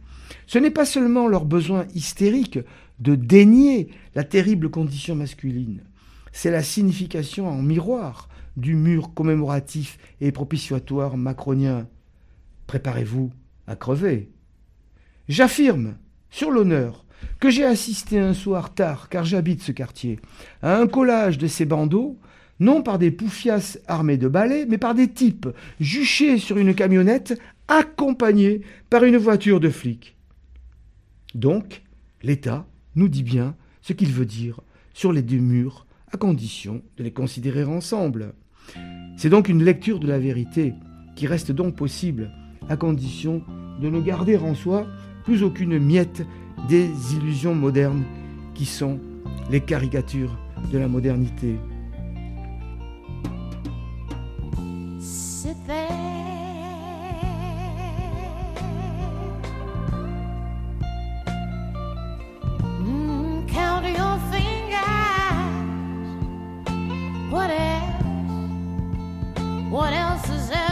Ce 0.48 0.60
n'est 0.60 0.72
pas 0.72 0.86
seulement 0.86 1.28
leur 1.28 1.46
besoin 1.46 1.86
hystérique 1.94 2.60
de 3.00 3.16
dénier 3.16 3.90
la 4.16 4.24
terrible 4.24 4.70
condition 4.70 5.16
masculine. 5.16 5.82
C'est 6.32 6.52
la 6.52 6.64
signification 6.64 7.50
en 7.50 7.62
miroir 7.62 8.30
du 8.58 8.76
mur 8.76 9.14
commémoratif 9.14 9.98
et 10.20 10.32
propitiatoire 10.32 11.18
macronien. 11.18 11.88
Préparez-vous 12.68 13.32
à 13.68 13.76
crever. 13.76 14.30
J'affirme, 15.28 15.96
sur 16.30 16.52
l'honneur, 16.52 17.06
que 17.40 17.50
j'ai 17.50 17.66
assisté 17.66 18.20
un 18.20 18.34
soir 18.34 18.74
tard, 18.74 19.10
car 19.10 19.26
j'habite 19.26 19.62
ce 19.62 19.72
quartier, 19.72 20.20
à 20.62 20.78
un 20.78 20.88
collage 20.88 21.38
de 21.38 21.48
ces 21.48 21.66
bandeaux, 21.66 22.18
non 22.60 22.84
par 22.84 23.00
des 23.00 23.12
poufias 23.12 23.78
armés 23.88 24.18
de 24.18 24.28
balais, 24.28 24.66
mais 24.68 24.78
par 24.78 24.94
des 24.94 25.08
types 25.08 25.48
juchés 25.80 26.38
sur 26.38 26.58
une 26.58 26.76
camionnette, 26.76 27.40
accompagnés 27.68 28.62
par 28.90 29.04
une 29.04 29.18
voiture 29.18 29.60
de 29.60 29.70
flics. 29.70 30.16
Donc, 31.36 31.84
l'État 32.24 32.66
nous 32.96 33.08
dit 33.08 33.24
bien 33.24 33.56
ce 33.82 33.94
qu'il 33.94 34.10
veut 34.10 34.26
dire 34.26 34.62
sur 34.94 35.14
les 35.14 35.22
deux 35.22 35.40
murs, 35.40 35.86
à 36.12 36.18
condition 36.18 36.82
de 36.98 37.04
les 37.04 37.12
considérer 37.12 37.64
ensemble. 37.64 38.34
C'est 39.18 39.30
donc 39.30 39.48
une 39.48 39.64
lecture 39.64 40.00
de 40.00 40.08
la 40.08 40.20
vérité 40.20 40.74
qui 41.16 41.28
reste 41.28 41.52
donc 41.52 41.76
possible, 41.76 42.32
à 42.70 42.76
condition 42.78 43.44
de 43.82 43.90
ne 43.90 44.02
garder 44.02 44.38
en 44.38 44.56
soi 44.56 44.86
plus 45.24 45.44
aucune 45.44 45.80
miette 45.80 46.26
des 46.68 46.90
illusions 47.16 47.56
modernes 47.56 48.04
qui 48.54 48.66
sont 48.66 49.00
les 49.50 49.62
caricatures 49.62 50.38
de 50.72 50.78
la 50.78 50.88
modernité. 50.88 51.56
What 67.32 67.50
else? 67.50 68.04
What 69.70 69.94
else 69.94 70.30
is 70.30 70.50
there? 70.50 70.71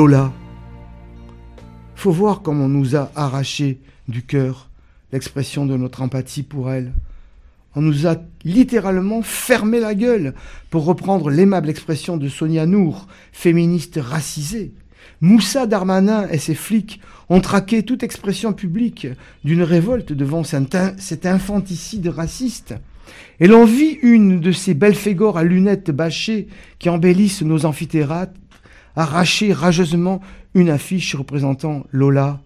Lola. 0.00 0.32
Faut 1.94 2.10
voir 2.10 2.40
comme 2.40 2.62
on 2.62 2.70
nous 2.70 2.96
a 2.96 3.12
arraché 3.14 3.82
du 4.08 4.22
cœur 4.22 4.70
l'expression 5.12 5.66
de 5.66 5.76
notre 5.76 6.00
empathie 6.00 6.42
pour 6.42 6.70
elle. 6.70 6.94
On 7.76 7.82
nous 7.82 8.06
a 8.06 8.16
littéralement 8.42 9.20
fermé 9.20 9.78
la 9.78 9.94
gueule, 9.94 10.32
pour 10.70 10.86
reprendre 10.86 11.28
l'aimable 11.28 11.68
expression 11.68 12.16
de 12.16 12.30
Sonia 12.30 12.64
Nour, 12.64 13.08
féministe 13.32 14.00
racisée. 14.02 14.72
Moussa 15.20 15.66
Darmanin 15.66 16.26
et 16.30 16.38
ses 16.38 16.54
flics 16.54 16.98
ont 17.28 17.42
traqué 17.42 17.82
toute 17.82 18.02
expression 18.02 18.54
publique 18.54 19.06
d'une 19.44 19.62
révolte 19.62 20.14
devant 20.14 20.44
cet 20.44 21.26
infanticide 21.26 22.08
raciste. 22.08 22.74
Et 23.38 23.46
l'on 23.46 23.66
vit 23.66 23.98
une 24.00 24.40
de 24.40 24.52
ces 24.52 24.72
belles 24.72 24.94
fégores 24.94 25.36
à 25.36 25.44
lunettes 25.44 25.90
bâchées 25.90 26.48
qui 26.78 26.88
embellissent 26.88 27.42
nos 27.42 27.66
amphithéâtres 27.66 28.32
arracher 28.96 29.52
rageusement 29.52 30.20
une 30.54 30.70
affiche 30.70 31.14
représentant 31.14 31.86
Lola. 31.92 32.40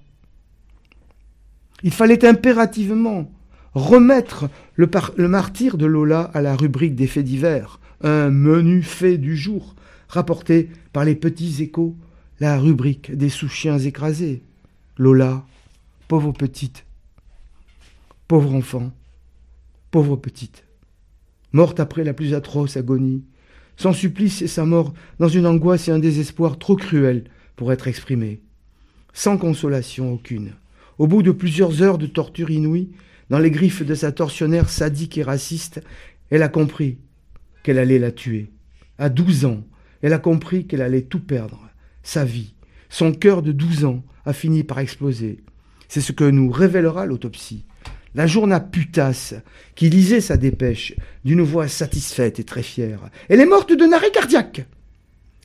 Il 1.83 1.93
fallait 1.93 2.25
impérativement 2.25 3.31
remettre 3.75 4.49
le, 4.75 4.89
martyr 5.29 5.77
de 5.77 5.87
Lola 5.87 6.31
à 6.33 6.41
la 6.41 6.57
rubrique 6.57 6.95
des 6.95 7.07
faits 7.07 7.25
divers, 7.25 7.81
un 8.03 8.31
menu 8.31 8.83
fait 8.83 9.19
du 9.19 9.37
jour, 9.37 9.75
rapporté 10.09 10.71
par 10.93 11.05
les 11.05 11.15
petits 11.15 11.63
échos, 11.63 11.97
la 12.41 12.59
rubrique 12.59 13.17
des 13.17 13.29
sous-chiens 13.29 13.79
écrasés. 13.79 14.43
Lola, 14.97 15.45
pauvre 16.07 16.33
petite, 16.33 16.85
pauvre 18.29 18.55
enfant, 18.55 18.93
pauvre 19.91 20.17
petite, 20.17 20.65
morte 21.53 21.81
après 21.81 22.05
la 22.05 22.15
plus 22.15 22.33
atroce 22.33 22.77
agonie, 22.77 23.25
son 23.77 23.93
supplice 23.93 24.43
et 24.43 24.47
sa 24.47 24.65
mort 24.65 24.95
dans 25.19 25.29
une 25.29 25.47
angoisse 25.47 25.89
et 25.89 25.93
un 25.93 25.99
désespoir 25.99 26.59
trop 26.59 26.77
cruels 26.77 27.25
pour 27.57 27.73
être 27.73 27.89
exprimés. 27.89 28.41
Sans 29.13 29.39
consolation 29.39 30.13
aucune. 30.13 30.53
Au 30.99 31.07
bout 31.07 31.23
de 31.23 31.33
plusieurs 31.33 31.83
heures 31.83 31.99
de 31.99 32.07
torture 32.07 32.51
inouïe, 32.51 32.91
dans 33.31 33.39
les 33.39 33.51
griffes 33.51 33.85
de 33.85 33.95
sa 33.95 34.13
tortionnaire 34.13 34.69
sadique 34.69 35.19
et 35.19 35.23
raciste, 35.23 35.83
elle 36.31 36.43
a 36.43 36.49
compris 36.49 36.99
qu'elle 37.63 37.79
allait 37.79 37.99
la 37.99 38.13
tuer. 38.13 38.51
À 38.99 39.09
douze 39.09 39.45
ans, 39.45 39.65
elle 40.03 40.13
a 40.13 40.19
compris 40.19 40.67
qu'elle 40.67 40.83
allait 40.83 41.03
tout 41.03 41.21
perdre. 41.21 41.69
Sa 42.03 42.25
vie, 42.25 42.55
son 42.91 43.13
cœur 43.13 43.43
de 43.43 43.53
douze 43.53 43.85
ans 43.85 44.05
a 44.25 44.33
fini 44.33 44.63
par 44.63 44.79
exploser. 44.79 45.41
C'est 45.89 46.01
ce 46.01 46.13
que 46.13 46.25
nous 46.25 46.51
révélera 46.51 47.07
l'autopsie 47.07 47.65
la 48.15 48.27
journa 48.27 48.61
putasse, 48.61 49.35
qui 49.75 49.91
lisait 49.91 50.21
sa 50.21 50.37
dépêche 50.37 50.95
d'une 51.25 51.43
voix 51.43 51.69
satisfaite 51.69 52.39
et 52.39 52.45
très 52.45 52.63
fière. 52.63 53.11
Elle 53.29 53.41
est 53.41 53.47
morte 53.47 53.73
d'un 53.73 53.93
arrêt 53.93 54.11
cardiaque. 54.11 54.67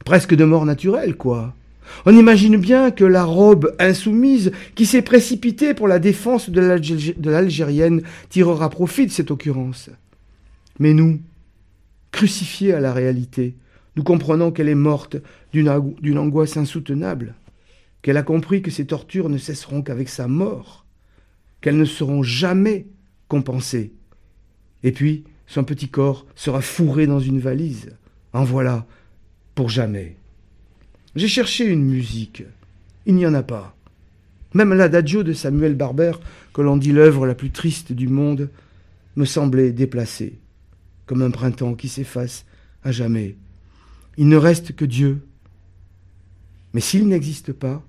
Presque 0.05 0.35
de 0.35 0.45
mort 0.45 0.65
naturelle, 0.65 1.15
quoi. 1.15 1.55
On 2.05 2.15
imagine 2.15 2.57
bien 2.57 2.91
que 2.91 3.03
la 3.03 3.23
robe 3.23 3.75
insoumise 3.79 4.51
qui 4.75 4.85
s'est 4.85 5.01
précipitée 5.01 5.73
pour 5.73 5.87
la 5.87 5.99
défense 5.99 6.49
de 6.49 7.29
l'Algérienne 7.29 8.03
tirera 8.29 8.69
profit 8.69 9.07
de 9.07 9.11
cette 9.11 9.31
occurrence. 9.31 9.89
Mais 10.77 10.93
nous, 10.93 11.19
crucifiés 12.11 12.73
à 12.73 12.79
la 12.79 12.93
réalité, 12.93 13.55
nous 13.95 14.03
comprenons 14.03 14.51
qu'elle 14.51 14.69
est 14.69 14.75
morte 14.75 15.17
d'une 15.51 16.17
angoisse 16.17 16.57
insoutenable, 16.57 17.33
qu'elle 18.01 18.17
a 18.17 18.23
compris 18.23 18.61
que 18.61 18.71
ces 18.71 18.85
tortures 18.85 19.29
ne 19.29 19.37
cesseront 19.37 19.81
qu'avec 19.81 20.09
sa 20.09 20.27
mort, 20.27 20.78
qu'elles 21.61 21.77
ne 21.77 21.85
seront 21.85 22.23
jamais 22.23 22.87
compensées. 23.27 23.93
Et 24.83 24.91
puis, 24.91 25.23
son 25.47 25.63
petit 25.63 25.89
corps 25.89 26.25
sera 26.35 26.61
fourré 26.61 27.07
dans 27.07 27.19
une 27.19 27.39
valise. 27.39 27.91
En 28.33 28.43
voilà 28.43 28.85
pour 29.55 29.69
jamais. 29.69 30.15
J'ai 31.15 31.27
cherché 31.27 31.65
une 31.65 31.83
musique. 31.83 32.43
Il 33.05 33.15
n'y 33.15 33.25
en 33.25 33.33
a 33.33 33.43
pas. 33.43 33.75
Même 34.53 34.73
l'adagio 34.73 35.23
de 35.23 35.33
Samuel 35.33 35.75
Barber, 35.75 36.13
que 36.53 36.61
l'on 36.61 36.77
dit 36.77 36.91
l'œuvre 36.91 37.25
la 37.25 37.35
plus 37.35 37.51
triste 37.51 37.91
du 37.91 38.07
monde, 38.07 38.49
me 39.15 39.25
semblait 39.25 39.71
déplacé, 39.71 40.39
comme 41.05 41.21
un 41.21 41.31
printemps 41.31 41.75
qui 41.75 41.89
s'efface 41.89 42.45
à 42.83 42.91
jamais. 42.91 43.35
Il 44.17 44.27
ne 44.27 44.37
reste 44.37 44.75
que 44.75 44.85
Dieu. 44.85 45.25
Mais 46.73 46.81
s'il 46.81 47.07
n'existe 47.07 47.53
pas, 47.53 47.83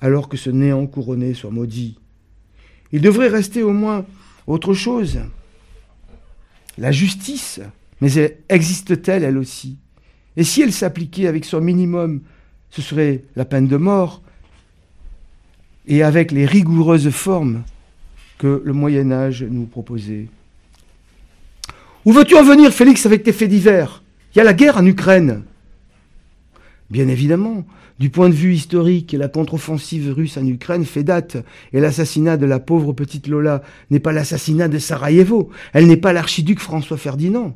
alors 0.00 0.28
que 0.28 0.36
ce 0.36 0.50
néant 0.50 0.86
couronné 0.86 1.34
soit 1.34 1.50
maudit, 1.50 1.98
il 2.92 3.00
devrait 3.00 3.28
rester 3.28 3.62
au 3.62 3.72
moins 3.72 4.04
autre 4.46 4.74
chose. 4.74 5.20
La 6.78 6.92
justice, 6.92 7.60
mais 8.00 8.38
existe-t-elle 8.48 9.24
elle 9.24 9.38
aussi? 9.38 9.78
Et 10.36 10.44
si 10.44 10.62
elle 10.62 10.72
s'appliquait 10.72 11.26
avec 11.26 11.44
son 11.44 11.60
minimum, 11.60 12.22
ce 12.70 12.82
serait 12.82 13.24
la 13.34 13.44
peine 13.44 13.66
de 13.66 13.76
mort, 13.76 14.22
et 15.86 16.02
avec 16.02 16.32
les 16.32 16.46
rigoureuses 16.46 17.10
formes 17.10 17.62
que 18.36 18.62
le 18.64 18.72
Moyen 18.72 19.10
Âge 19.10 19.42
nous 19.42 19.66
proposait. 19.66 20.28
Où 22.04 22.12
veux-tu 22.12 22.36
en 22.36 22.44
venir, 22.44 22.72
Félix, 22.72 23.04
avec 23.06 23.22
tes 23.24 23.32
faits 23.32 23.50
divers? 23.50 24.02
Il 24.34 24.38
y 24.38 24.40
a 24.40 24.44
la 24.44 24.52
guerre 24.52 24.76
en 24.76 24.86
Ukraine. 24.86 25.42
Bien 26.90 27.08
évidemment, 27.08 27.66
du 27.98 28.08
point 28.08 28.30
de 28.30 28.34
vue 28.34 28.54
historique, 28.54 29.12
la 29.12 29.28
contre-offensive 29.28 30.12
russe 30.12 30.38
en 30.38 30.46
Ukraine 30.46 30.86
fait 30.86 31.02
date, 31.02 31.36
et 31.74 31.80
l'assassinat 31.80 32.38
de 32.38 32.46
la 32.46 32.60
pauvre 32.60 32.94
petite 32.94 33.26
Lola 33.26 33.62
n'est 33.90 34.00
pas 34.00 34.12
l'assassinat 34.12 34.68
de 34.68 34.78
Sarajevo, 34.78 35.50
elle 35.74 35.86
n'est 35.86 35.98
pas 35.98 36.14
l'archiduc 36.14 36.60
François 36.60 36.96
Ferdinand. 36.96 37.54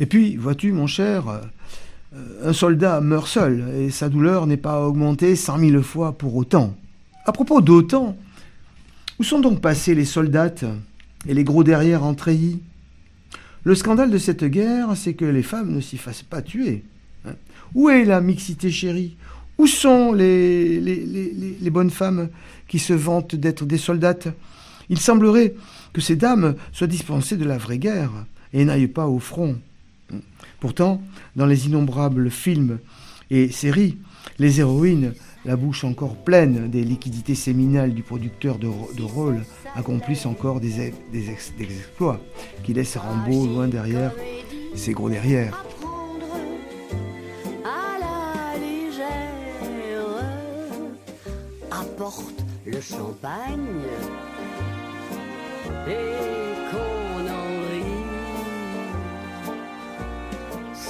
Et 0.00 0.06
puis, 0.06 0.36
vois-tu, 0.36 0.72
mon 0.72 0.88
cher, 0.88 1.28
euh, 1.28 2.48
un 2.48 2.52
soldat 2.52 3.00
meurt 3.00 3.28
seul, 3.28 3.64
et 3.78 3.90
sa 3.90 4.08
douleur 4.08 4.48
n'est 4.48 4.56
pas 4.56 4.84
augmentée 4.84 5.36
cent 5.36 5.58
mille 5.58 5.80
fois 5.80 6.18
pour 6.18 6.34
autant. 6.34 6.74
À 7.24 7.30
propos 7.30 7.60
d'autant, 7.60 8.16
où 9.20 9.24
sont 9.24 9.40
donc 9.40 9.60
passés 9.60 9.94
les 9.94 10.04
soldats 10.04 10.52
et 11.28 11.34
les 11.34 11.44
gros 11.44 11.62
derrière 11.62 12.02
en 12.02 12.14
treillis 12.14 12.60
Le 13.62 13.76
scandale 13.76 14.10
de 14.10 14.18
cette 14.18 14.44
guerre, 14.44 14.96
c'est 14.96 15.14
que 15.14 15.24
les 15.24 15.44
femmes 15.44 15.72
ne 15.72 15.80
s'y 15.80 15.98
fassent 15.98 16.24
pas 16.24 16.42
tuer. 16.42 16.82
Hein. 17.26 17.34
Où 17.74 17.88
est 17.88 18.04
la 18.04 18.20
mixité 18.20 18.70
chérie? 18.70 19.16
Où 19.58 19.66
sont 19.66 20.12
les, 20.12 21.70
bonnes 21.70 21.90
femmes 21.90 22.28
qui 22.68 22.78
se 22.78 22.92
vantent 22.92 23.34
d'être 23.34 23.64
des 23.64 23.78
soldates? 23.78 24.28
Il 24.88 24.98
semblerait 24.98 25.54
que 25.92 26.00
ces 26.00 26.16
dames 26.16 26.54
soient 26.72 26.86
dispensées 26.86 27.36
de 27.36 27.44
la 27.44 27.58
vraie 27.58 27.78
guerre 27.78 28.10
et 28.52 28.64
n'aillent 28.64 28.88
pas 28.88 29.06
au 29.06 29.18
front. 29.18 29.56
Pourtant, 30.60 31.02
dans 31.36 31.46
les 31.46 31.66
innombrables 31.66 32.30
films 32.30 32.78
et 33.30 33.50
séries, 33.50 33.98
les 34.38 34.60
héroïnes, 34.60 35.14
la 35.44 35.56
bouche 35.56 35.84
encore 35.84 36.16
pleine 36.16 36.70
des 36.70 36.84
liquidités 36.84 37.34
séminales 37.34 37.94
du 37.94 38.02
producteur 38.02 38.58
de, 38.58 39.02
rôle, 39.02 39.42
accomplissent 39.74 40.26
encore 40.26 40.60
des, 40.60 40.92
exploits 41.60 42.20
qui 42.62 42.74
laissent 42.74 42.96
Rambo 42.96 43.46
loin 43.46 43.68
derrière 43.68 44.12
ses 44.74 44.92
gros 44.92 45.10
derrière. 45.10 45.64
Le 52.66 52.80
champagne 52.80 53.60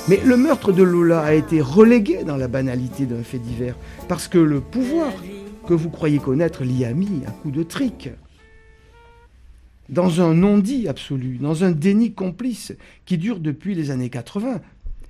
Mais 0.09 0.21
le 0.25 0.37
meurtre 0.37 0.73
de 0.73 0.83
Lola 0.83 1.21
a 1.21 1.33
été 1.33 1.61
relégué 1.61 2.25
dans 2.25 2.37
la 2.37 2.49
banalité 2.49 3.07
d'un 3.07 3.23
fait 3.23 3.39
divers, 3.39 3.77
parce 4.09 4.29
que 4.29 4.39
le 4.39 4.61
pouvoir 4.61 5.13
que 5.67 5.75
vous 5.75 5.91
croyez 5.91 6.19
connaître 6.19 6.65
l'y 6.65 6.85
a 6.85 6.93
mis 6.93 7.23
un 7.27 7.31
coup 7.31 7.51
de 7.51 7.63
trick. 7.63 8.11
Dans 9.89 10.21
un 10.21 10.35
non-dit 10.35 10.89
absolu, 10.89 11.39
dans 11.39 11.65
un 11.65 11.71
déni 11.71 12.13
complice 12.13 12.73
qui 13.07 13.19
dure 13.19 13.41
depuis 13.41 13.75
les 13.75 13.91
années 13.91 14.11
80. 14.11 14.61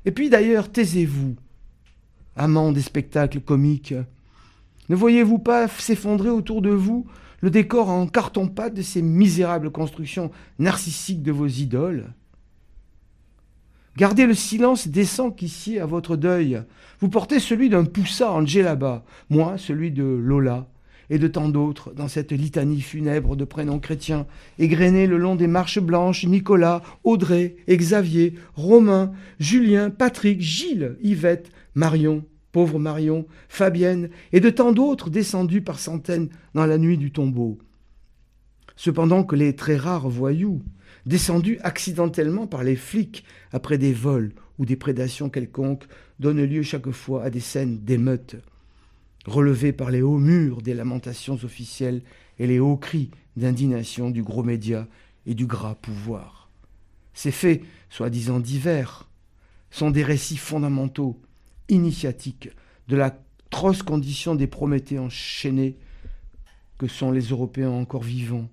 Et 0.05 0.11
puis 0.11 0.29
d'ailleurs, 0.29 0.71
taisez-vous, 0.71 1.37
amant 2.37 2.73
des 2.73 2.83
spectacles 2.83 3.41
comiques. 3.41 3.95
Ne 4.89 4.97
voyez-vous 4.97 5.39
pas 5.39 5.69
s'effondrer 5.69 6.31
autour 6.31 6.63
de 6.63 6.71
vous 6.71 7.07
le 7.41 7.51
décor 7.51 7.89
en 7.89 8.07
carton-pâte 8.07 8.75
de 8.75 8.83
ces 8.83 9.03
misérables 9.03 9.71
constructions 9.71 10.31
narcissiques 10.59 11.23
de 11.23 11.33
vos 11.33 11.47
idoles? 11.47 12.13
Gardez 13.97 14.27
le 14.27 14.35
silence 14.35 14.89
décent 14.89 15.31
qui 15.31 15.49
sied 15.49 15.79
à 15.79 15.87
votre 15.87 16.17
deuil. 16.17 16.63
Vous 17.01 17.11
portez 17.11 17.41
celui 17.41 17.69
d'un 17.69 17.85
Poussa 17.85 18.33
en 18.33 18.45
Djellaba, 18.45 19.05
moi 19.29 19.59
celui 19.59 19.91
de 19.91 20.03
Lola, 20.03 20.67
et 21.11 21.19
de 21.19 21.29
tant 21.29 21.51
d'autres 21.51 21.93
dans 21.93 22.09
cette 22.09 22.33
litanie 22.33 22.81
funèbre 22.81 23.37
de 23.37 23.45
prénoms 23.45 23.81
chrétiens, 23.81 24.27
égrenés 24.59 25.07
le 25.07 25.19
long 25.19 25.37
des 25.37 25.47
marches 25.47 25.79
blanches, 25.79 26.25
Nicolas, 26.25 26.81
Audrey, 27.05 27.57
Xavier, 27.69 28.35
Romain, 28.55 29.13
Julien, 29.39 29.91
Patrick, 29.91 30.41
Gilles, 30.41 30.97
Yvette, 31.03 31.51
Marion, 31.75 32.25
pauvre 32.53 32.79
Marion, 32.79 33.27
Fabienne, 33.49 34.11
et 34.33 34.41
de 34.41 34.51
tant 34.51 34.73
d'autres 34.73 35.11
descendus 35.11 35.63
par 35.63 35.79
centaines 35.79 36.29
dans 36.55 36.67
la 36.67 36.79
nuit 36.79 36.99
du 36.99 37.11
tombeau. 37.11 37.59
Cependant 38.77 39.25
que 39.25 39.37
les 39.37 39.57
très 39.57 39.77
rares 39.77 40.09
voyous, 40.09 40.63
descendus 41.07 41.59
accidentellement 41.63 42.47
par 42.47 42.63
les 42.63 42.77
flics 42.77 43.25
après 43.53 43.79
des 43.79 43.93
vols 43.93 44.33
ou 44.59 44.67
des 44.67 44.77
prédations 44.77 45.31
quelconques, 45.31 45.87
donnent 46.21 46.45
lieu 46.45 46.63
chaque 46.63 46.91
fois 46.91 47.25
à 47.25 47.31
des 47.31 47.41
scènes 47.41 47.79
d'émeutes, 47.79 48.37
relevées 49.27 49.73
par 49.73 49.91
les 49.91 50.03
hauts 50.03 50.19
murs 50.19 50.63
des 50.63 50.75
lamentations 50.75 51.39
officielles 51.43 52.03
et 52.39 52.47
les 52.47 52.61
hauts 52.61 52.77
cris 52.77 53.11
d'indignation 53.37 54.11
du 54.11 54.23
gros 54.23 54.43
média 54.43 54.87
et 55.27 55.35
du 55.35 55.47
gras 55.47 55.75
pouvoir. 55.75 56.51
Ces 57.15 57.31
faits, 57.31 57.63
soi-disant 57.91 58.41
divers, 58.41 59.09
sont 59.71 59.91
des 59.91 60.03
récits 60.03 60.37
fondamentaux 60.37 61.21
initiatique 61.69 62.51
de 62.89 62.97
la 62.97 63.17
atroce 63.53 63.83
condition 63.83 64.35
des 64.35 64.47
Prométhées 64.47 64.99
enchaînés 64.99 65.77
que 66.79 66.87
sont 66.87 67.13
les 67.13 67.27
Européens 67.27 67.71
encore 67.71 68.03
vivants 68.03 68.49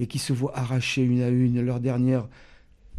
et 0.00 0.06
qui 0.06 0.18
se 0.18 0.32
voient 0.32 0.56
arracher 0.56 1.02
une 1.02 1.20
à 1.20 1.28
une 1.28 1.60
leur 1.60 1.80
dernière 1.80 2.26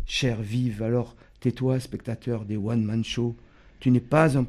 chair 0.05 0.39
vive. 0.43 0.83
Alors 0.83 1.15
tais-toi, 1.39 1.79
spectateur 1.79 2.45
des 2.45 2.55
one-man 2.55 3.03
shows, 3.03 3.35
tu 3.79 3.89
n'es 3.89 3.99
pas 3.99 4.37
un, 4.37 4.45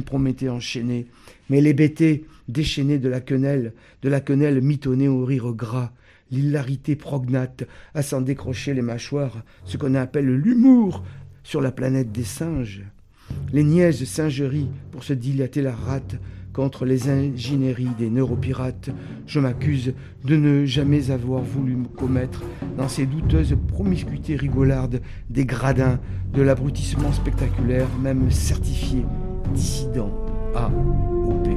Prométhée 0.00 0.50
enchaîné, 0.50 1.06
mais 1.48 1.62
les 1.62 1.72
bêtés 1.72 2.26
déchaînées 2.46 2.98
de 2.98 3.08
la 3.08 3.22
quenelle, 3.22 3.72
de 4.02 4.10
la 4.10 4.20
quenelle 4.20 4.60
mitonnée 4.60 5.08
au 5.08 5.24
rire 5.24 5.54
gras, 5.54 5.92
l'hilarité 6.30 6.94
prognate 6.94 7.64
à 7.94 8.02
s'en 8.02 8.20
décrocher 8.20 8.74
les 8.74 8.82
mâchoires, 8.82 9.42
ce 9.64 9.78
qu'on 9.78 9.94
appelle 9.94 10.26
l'humour 10.26 11.04
sur 11.42 11.62
la 11.62 11.72
planète 11.72 12.12
des 12.12 12.24
singes 12.24 12.84
les 13.52 13.64
niaises 13.64 14.04
singeries 14.04 14.68
pour 14.90 15.04
se 15.04 15.12
dilater 15.12 15.62
la 15.62 15.74
rate 15.74 16.16
contre 16.52 16.84
les 16.84 17.08
ingénieries 17.08 17.94
des 17.98 18.10
neuropirates, 18.10 18.90
je 19.26 19.38
m'accuse 19.38 19.94
de 20.24 20.36
ne 20.36 20.64
jamais 20.64 21.10
avoir 21.10 21.40
voulu 21.40 21.76
me 21.76 21.86
commettre 21.86 22.42
dans 22.76 22.88
ces 22.88 23.06
douteuses 23.06 23.56
promiscuités 23.68 24.34
rigolardes 24.34 25.00
des 25.30 25.44
gradins 25.44 26.00
de 26.32 26.42
l'abrutissement 26.42 27.12
spectaculaire, 27.12 27.86
même 28.02 28.30
certifié 28.30 29.04
dissident 29.54 30.10
AOP. 30.54 31.48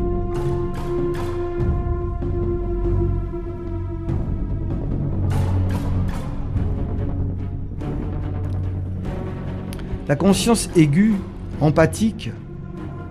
La 10.08 10.16
conscience 10.16 10.70
aiguë 10.76 11.16
empathique 11.62 12.32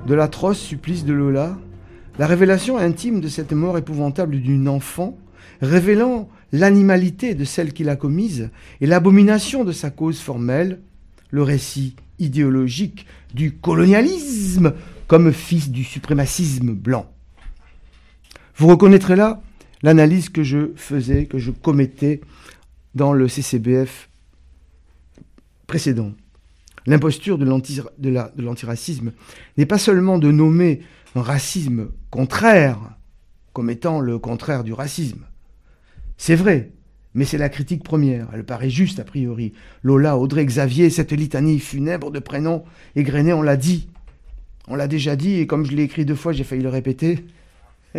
de 0.07 0.15
l'atroce 0.15 0.59
supplice 0.59 1.05
de 1.05 1.13
Lola, 1.13 1.57
la 2.19 2.27
révélation 2.27 2.77
intime 2.77 3.21
de 3.21 3.29
cette 3.29 3.53
mort 3.53 3.79
épouvantable 3.79 4.41
d'une 4.41 4.69
enfant, 4.69 5.17
révélant 5.63 6.29
l'animalité 6.53 7.35
de 7.35 7.45
celle 7.45 7.73
qui 7.73 7.85
l'a 7.85 7.97
commise 7.97 8.51
et 8.81 8.87
l'abomination 8.87 9.65
de 9.65 9.73
sa 9.73 9.91
cause 9.91 10.19
formelle, 10.19 10.81
le 11.31 11.43
récit 11.43 11.95
idéologique 12.19 13.07
du 13.33 13.53
colonialisme 13.53 14.75
comme 15.07 15.33
fils 15.33 15.71
du 15.71 15.85
suprémacisme 15.85 16.73
blanc. 16.73 17.11
Vous 18.57 18.67
reconnaîtrez 18.67 19.17
là 19.17 19.41
l'analyse 19.83 20.29
que 20.29 20.43
je 20.43 20.73
faisais, 20.77 21.27
que 21.27 21.39
je 21.39 21.51
commettais 21.53 22.21
dans 22.95 23.13
le 23.13 23.29
CCBF 23.29 24.09
précédent. 25.67 26.13
L'imposture 26.87 27.39
de 27.39 28.43
l'antiracisme 28.43 29.13
n'est 29.57 29.67
pas 29.67 29.79
seulement 29.79 30.19
de 30.19 30.31
nommer 30.31 30.81
un 31.15 31.23
racisme 31.23 31.91
contraire 32.11 32.79
comme 33.53 33.71
étant 33.71 34.01
le 34.01 34.19
contraire 34.19 34.65
du 34.65 34.73
racisme. 34.73 35.27
C'est 36.17 36.37
vrai, 36.37 36.71
mais 37.15 37.25
c'est 37.25 37.39
la 37.39 37.49
critique 37.49 37.83
première. 37.83 38.29
Elle 38.33 38.45
paraît 38.45 38.71
juste 38.71 39.01
a 39.01 39.05
priori. 39.05 39.53
Lola, 39.83 40.17
Audrey, 40.17 40.45
Xavier, 40.45 40.91
cette 40.91 41.13
litanie 41.13 41.59
funèbre 41.59 42.11
de 42.11 42.19
prénoms 42.19 42.65
égrenés, 42.95 43.33
on 43.33 43.43
l'a 43.43 43.57
dit. 43.57 43.89
On 44.69 44.77
l'a 44.77 44.87
déjà 44.87 45.17
dit, 45.17 45.41
et 45.41 45.47
comme 45.47 45.65
je 45.65 45.73
l'ai 45.73 45.83
écrit 45.83 46.05
deux 46.05 46.15
fois, 46.15 46.33
j'ai 46.33 46.45
failli 46.45 46.63
le 46.63 46.69
répéter. 46.69 47.25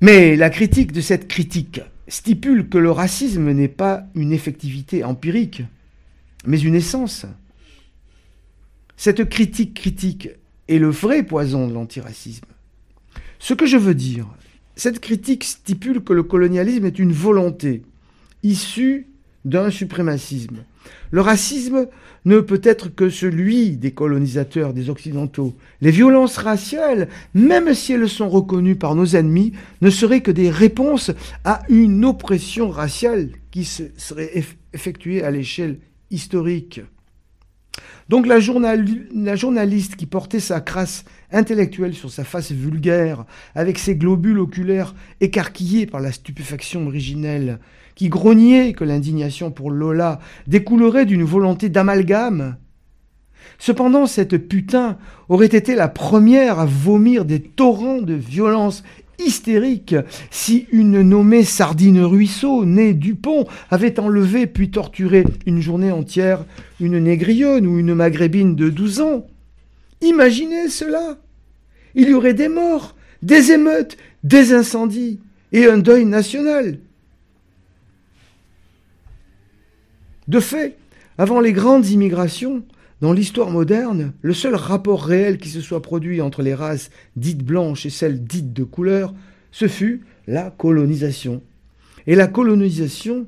mais 0.00 0.36
la 0.36 0.50
critique 0.50 0.92
de 0.92 1.00
cette 1.00 1.28
critique 1.28 1.80
stipule 2.08 2.68
que 2.68 2.78
le 2.78 2.90
racisme 2.90 3.50
n'est 3.50 3.68
pas 3.68 4.04
une 4.14 4.32
effectivité 4.32 5.04
empirique, 5.04 5.62
mais 6.46 6.60
une 6.60 6.74
essence. 6.74 7.26
Cette 8.96 9.28
critique 9.28 9.74
critique 9.74 10.30
est 10.68 10.78
le 10.78 10.90
vrai 10.90 11.22
poison 11.22 11.68
de 11.68 11.74
l'antiracisme. 11.74 12.46
Ce 13.38 13.54
que 13.54 13.66
je 13.66 13.76
veux 13.76 13.94
dire, 13.94 14.26
cette 14.74 15.00
critique 15.00 15.44
stipule 15.44 16.02
que 16.02 16.12
le 16.12 16.22
colonialisme 16.22 16.86
est 16.86 16.98
une 16.98 17.12
volonté 17.12 17.82
issue 18.42 19.08
d'un 19.44 19.70
suprémacisme. 19.70 20.64
Le 21.10 21.20
racisme 21.20 21.86
ne 22.24 22.40
peut 22.40 22.60
être 22.64 22.88
que 22.88 23.08
celui 23.08 23.76
des 23.76 23.92
colonisateurs, 23.92 24.72
des 24.72 24.90
Occidentaux. 24.90 25.54
Les 25.80 25.90
violences 25.90 26.36
raciales, 26.36 27.08
même 27.34 27.72
si 27.74 27.92
elles 27.92 28.08
sont 28.08 28.28
reconnues 28.28 28.76
par 28.76 28.94
nos 28.94 29.06
ennemis, 29.06 29.52
ne 29.80 29.90
seraient 29.90 30.20
que 30.20 30.32
des 30.32 30.50
réponses 30.50 31.12
à 31.44 31.62
une 31.68 32.04
oppression 32.04 32.68
raciale 32.70 33.30
qui 33.50 33.64
serait 33.64 34.32
effectuée 34.72 35.22
à 35.22 35.30
l'échelle 35.30 35.78
historique. 36.10 36.80
Donc 38.08 38.26
la, 38.26 38.38
journaliste 38.38 39.96
qui 39.96 40.06
portait 40.06 40.40
sa 40.40 40.60
crasse 40.60 41.04
intellectuelle 41.32 41.94
sur 41.94 42.10
sa 42.10 42.24
face 42.24 42.52
vulgaire, 42.52 43.24
avec 43.54 43.78
ses 43.78 43.96
globules 43.96 44.38
oculaires 44.38 44.94
écarquillés 45.20 45.86
par 45.86 46.00
la 46.00 46.12
stupéfaction 46.12 46.86
originelle, 46.86 47.58
qui 47.96 48.08
grognait 48.08 48.74
que 48.74 48.84
l'indignation 48.84 49.50
pour 49.50 49.70
Lola 49.70 50.20
découlerait 50.46 51.06
d'une 51.06 51.24
volonté 51.24 51.68
d'amalgame. 51.68 52.56
Cependant, 53.58 54.06
cette 54.06 54.36
putain 54.36 54.98
aurait 55.28 55.46
été 55.46 55.74
la 55.74 55.88
première 55.88 56.60
à 56.60 56.66
vomir 56.66 57.24
des 57.24 57.40
torrents 57.40 58.02
de 58.02 58.14
violence 58.14 58.84
hystérique 59.18 59.94
si 60.30 60.66
une 60.70 61.02
nommée 61.02 61.44
Sardine 61.44 62.00
Ruisseau, 62.00 62.64
née 62.64 62.94
Dupont, 62.94 63.46
avait 63.70 63.98
enlevé 64.00 64.46
puis 64.46 64.70
torturé 64.70 65.24
une 65.46 65.60
journée 65.60 65.92
entière 65.92 66.44
une 66.80 66.98
négrionne 66.98 67.66
ou 67.66 67.78
une 67.78 67.94
maghrébine 67.94 68.54
de 68.54 68.68
12 68.68 69.00
ans. 69.00 69.26
Imaginez 70.02 70.68
cela. 70.68 71.18
Il 71.94 72.08
y 72.08 72.14
aurait 72.14 72.34
des 72.34 72.48
morts, 72.48 72.94
des 73.22 73.52
émeutes, 73.52 73.96
des 74.24 74.52
incendies 74.52 75.20
et 75.52 75.66
un 75.66 75.78
deuil 75.78 76.04
national. 76.04 76.78
De 80.28 80.40
fait, 80.40 80.76
avant 81.18 81.40
les 81.40 81.52
grandes 81.52 81.88
immigrations, 81.88 82.62
dans 83.00 83.12
l'histoire 83.12 83.50
moderne, 83.50 84.12
le 84.22 84.32
seul 84.32 84.54
rapport 84.54 85.04
réel 85.04 85.36
qui 85.38 85.50
se 85.50 85.60
soit 85.60 85.82
produit 85.82 86.22
entre 86.22 86.42
les 86.42 86.54
races 86.54 86.90
dites 87.14 87.44
blanches 87.44 87.84
et 87.84 87.90
celles 87.90 88.24
dites 88.24 88.52
de 88.52 88.64
couleur, 88.64 89.12
ce 89.52 89.68
fut 89.68 90.04
la 90.26 90.50
colonisation. 90.50 91.42
Et 92.06 92.14
la 92.14 92.26
colonisation, 92.26 93.26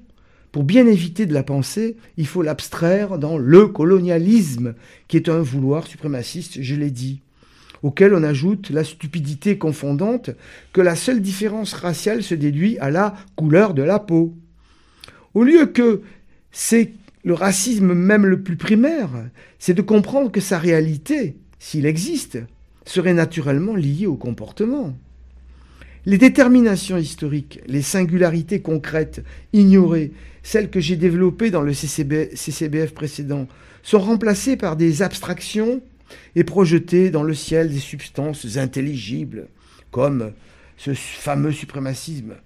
pour 0.53 0.65
bien 0.65 0.87
éviter 0.87 1.27
de 1.27 1.35
la 1.35 1.43
penser, 1.43 1.97
il 2.17 2.27
faut 2.27 2.43
l'abstraire 2.43 3.19
dans 3.19 3.37
le 3.37 3.67
colonialisme, 3.67 4.75
qui 5.07 5.17
est 5.17 5.29
un 5.29 5.41
vouloir 5.41 5.87
suprémaciste, 5.87 6.63
je 6.63 6.75
l'ai 6.75 6.91
dit, 6.91 7.21
auquel 7.83 8.15
on 8.15 8.23
ajoute 8.23 8.71
la 8.71 8.85
stupidité 8.85 9.59
confondante 9.59 10.31
que 10.73 10.81
la 10.81 10.97
seule 10.97 11.21
différence 11.21 11.75
raciale 11.75 12.23
se 12.23 12.35
déduit 12.35 12.79
à 12.79 12.91
la 12.91 13.15
couleur 13.37 13.75
de 13.75 13.83
la 13.83 13.99
peau. 13.99 14.35
Au 15.35 15.45
lieu 15.45 15.67
que 15.67 16.03
c'est 16.51 16.93
le 17.29 17.35
racisme 17.35 17.93
même 17.93 18.25
le 18.25 18.41
plus 18.41 18.57
primaire, 18.57 19.11
c'est 19.59 19.75
de 19.75 19.83
comprendre 19.83 20.33
que 20.33 20.41
sa 20.41 20.59
réalité, 20.59 21.37
s'il 21.59 21.85
existe, 21.85 22.39
serait 22.87 23.13
naturellement 23.13 23.77
liée 23.77 24.07
au 24.07 24.17
comportement. 24.17 24.97
Les 26.07 26.17
déterminations 26.17 26.97
historiques, 26.97 27.61
les 27.67 27.83
singularités 27.83 28.63
concrètes, 28.63 29.23
ignorées, 29.53 30.13
celles 30.43 30.71
que 30.71 30.81
j'ai 30.81 30.97
développées 30.97 31.51
dans 31.51 31.61
le 31.61 31.75
CCBF 31.75 32.95
précédent, 32.95 33.47
sont 33.83 34.01
remplacées 34.01 34.57
par 34.57 34.77
des 34.77 35.03
abstractions 35.03 35.83
et 36.35 36.45
projetées 36.45 37.11
dans 37.11 37.25
le 37.25 37.35
ciel 37.35 37.69
des 37.69 37.79
substances 37.79 38.57
intelligibles, 38.57 39.49
comme 39.91 40.33
ce 40.79 40.95
fameux 40.95 41.53
suprémacisme 41.53 42.37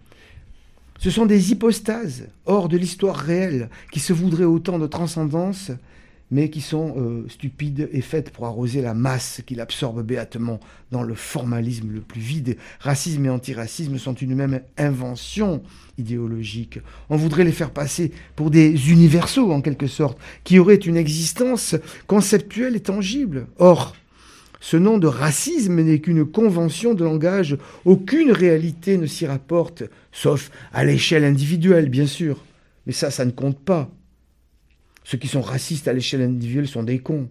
ce 1.02 1.10
sont 1.10 1.26
des 1.26 1.50
hypostases 1.50 2.28
hors 2.46 2.68
de 2.68 2.76
l'histoire 2.76 3.16
réelle 3.16 3.70
qui 3.90 3.98
se 3.98 4.12
voudraient 4.12 4.44
autant 4.44 4.78
de 4.78 4.86
transcendance, 4.86 5.72
mais 6.30 6.48
qui 6.48 6.60
sont 6.60 6.94
euh, 6.96 7.26
stupides 7.28 7.88
et 7.92 8.00
faites 8.00 8.30
pour 8.30 8.46
arroser 8.46 8.82
la 8.82 8.94
masse 8.94 9.42
qui 9.44 9.56
l'absorbe 9.56 10.04
béatement 10.04 10.60
dans 10.92 11.02
le 11.02 11.16
formalisme 11.16 11.90
le 11.90 12.02
plus 12.02 12.20
vide. 12.20 12.56
Racisme 12.78 13.26
et 13.26 13.30
antiracisme 13.30 13.98
sont 13.98 14.14
une 14.14 14.36
même 14.36 14.60
invention 14.78 15.64
idéologique. 15.98 16.78
On 17.10 17.16
voudrait 17.16 17.42
les 17.42 17.50
faire 17.50 17.72
passer 17.72 18.12
pour 18.36 18.52
des 18.52 18.92
universaux, 18.92 19.50
en 19.50 19.60
quelque 19.60 19.88
sorte, 19.88 20.18
qui 20.44 20.60
auraient 20.60 20.76
une 20.76 20.96
existence 20.96 21.74
conceptuelle 22.06 22.76
et 22.76 22.80
tangible. 22.80 23.48
Or, 23.58 23.96
ce 24.62 24.76
nom 24.76 24.96
de 24.96 25.08
racisme 25.08 25.82
n'est 25.82 25.98
qu'une 25.98 26.24
convention 26.24 26.94
de 26.94 27.02
langage. 27.02 27.58
Aucune 27.84 28.30
réalité 28.30 28.96
ne 28.96 29.06
s'y 29.06 29.26
rapporte, 29.26 29.82
sauf 30.12 30.52
à 30.72 30.84
l'échelle 30.84 31.24
individuelle, 31.24 31.88
bien 31.88 32.06
sûr. 32.06 32.44
Mais 32.86 32.92
ça, 32.92 33.10
ça 33.10 33.24
ne 33.24 33.32
compte 33.32 33.58
pas. 33.58 33.90
Ceux 35.02 35.18
qui 35.18 35.26
sont 35.26 35.40
racistes 35.40 35.88
à 35.88 35.92
l'échelle 35.92 36.22
individuelle 36.22 36.68
sont 36.68 36.84
des 36.84 37.00
cons. 37.00 37.28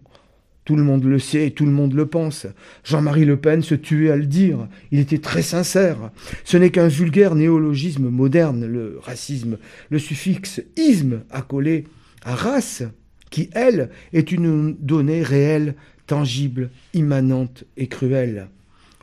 Tout 0.65 0.75
le 0.75 0.83
monde 0.83 1.05
le 1.05 1.19
sait 1.19 1.47
et 1.47 1.51
tout 1.51 1.65
le 1.65 1.71
monde 1.71 1.93
le 1.93 2.05
pense. 2.05 2.47
Jean-Marie 2.83 3.23
Le 3.23 3.37
Pen 3.37 3.61
se 3.61 3.75
tuait 3.75 4.11
à 4.11 4.17
le 4.17 4.25
dire. 4.25 4.67
Il 4.91 4.99
était 4.99 5.19
très 5.19 5.41
sincère. 5.41 6.11
Ce 6.43 6.57
n'est 6.57 6.69
qu'un 6.69 6.89
vulgaire 6.89 7.35
néologisme 7.35 8.09
moderne, 8.09 8.65
le 8.65 8.99
racisme. 9.01 9.57
Le 9.89 9.99
suffixe 9.99 10.61
isme 10.75 11.21
accolé 11.29 11.85
à 12.25 12.35
race, 12.35 12.83
qui, 13.29 13.49
elle, 13.53 13.89
est 14.11 14.33
une 14.33 14.75
donnée 14.81 15.23
réelle 15.23 15.75
tangible, 16.07 16.71
immanente 16.93 17.63
et 17.77 17.87
cruelle. 17.87 18.49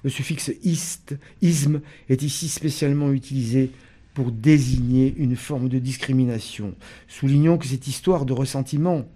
Le 0.05 0.11
suffixe 0.11 0.53
ist, 0.63 1.17
isme 1.43 1.81
est 2.09 2.23
ici 2.23 2.49
spécialement 2.49 3.13
utilisé 3.13 3.71
pour 4.15 4.33
désigner 4.33 5.15
une 5.17 5.37
forme 5.37 5.69
de 5.69 5.79
discrimination. 5.79 6.75
Soulignons 7.07 7.59
que 7.59 7.67
cette 7.67 7.87
histoire 7.87 8.25
de 8.25 8.33
ressentiment 8.33 9.09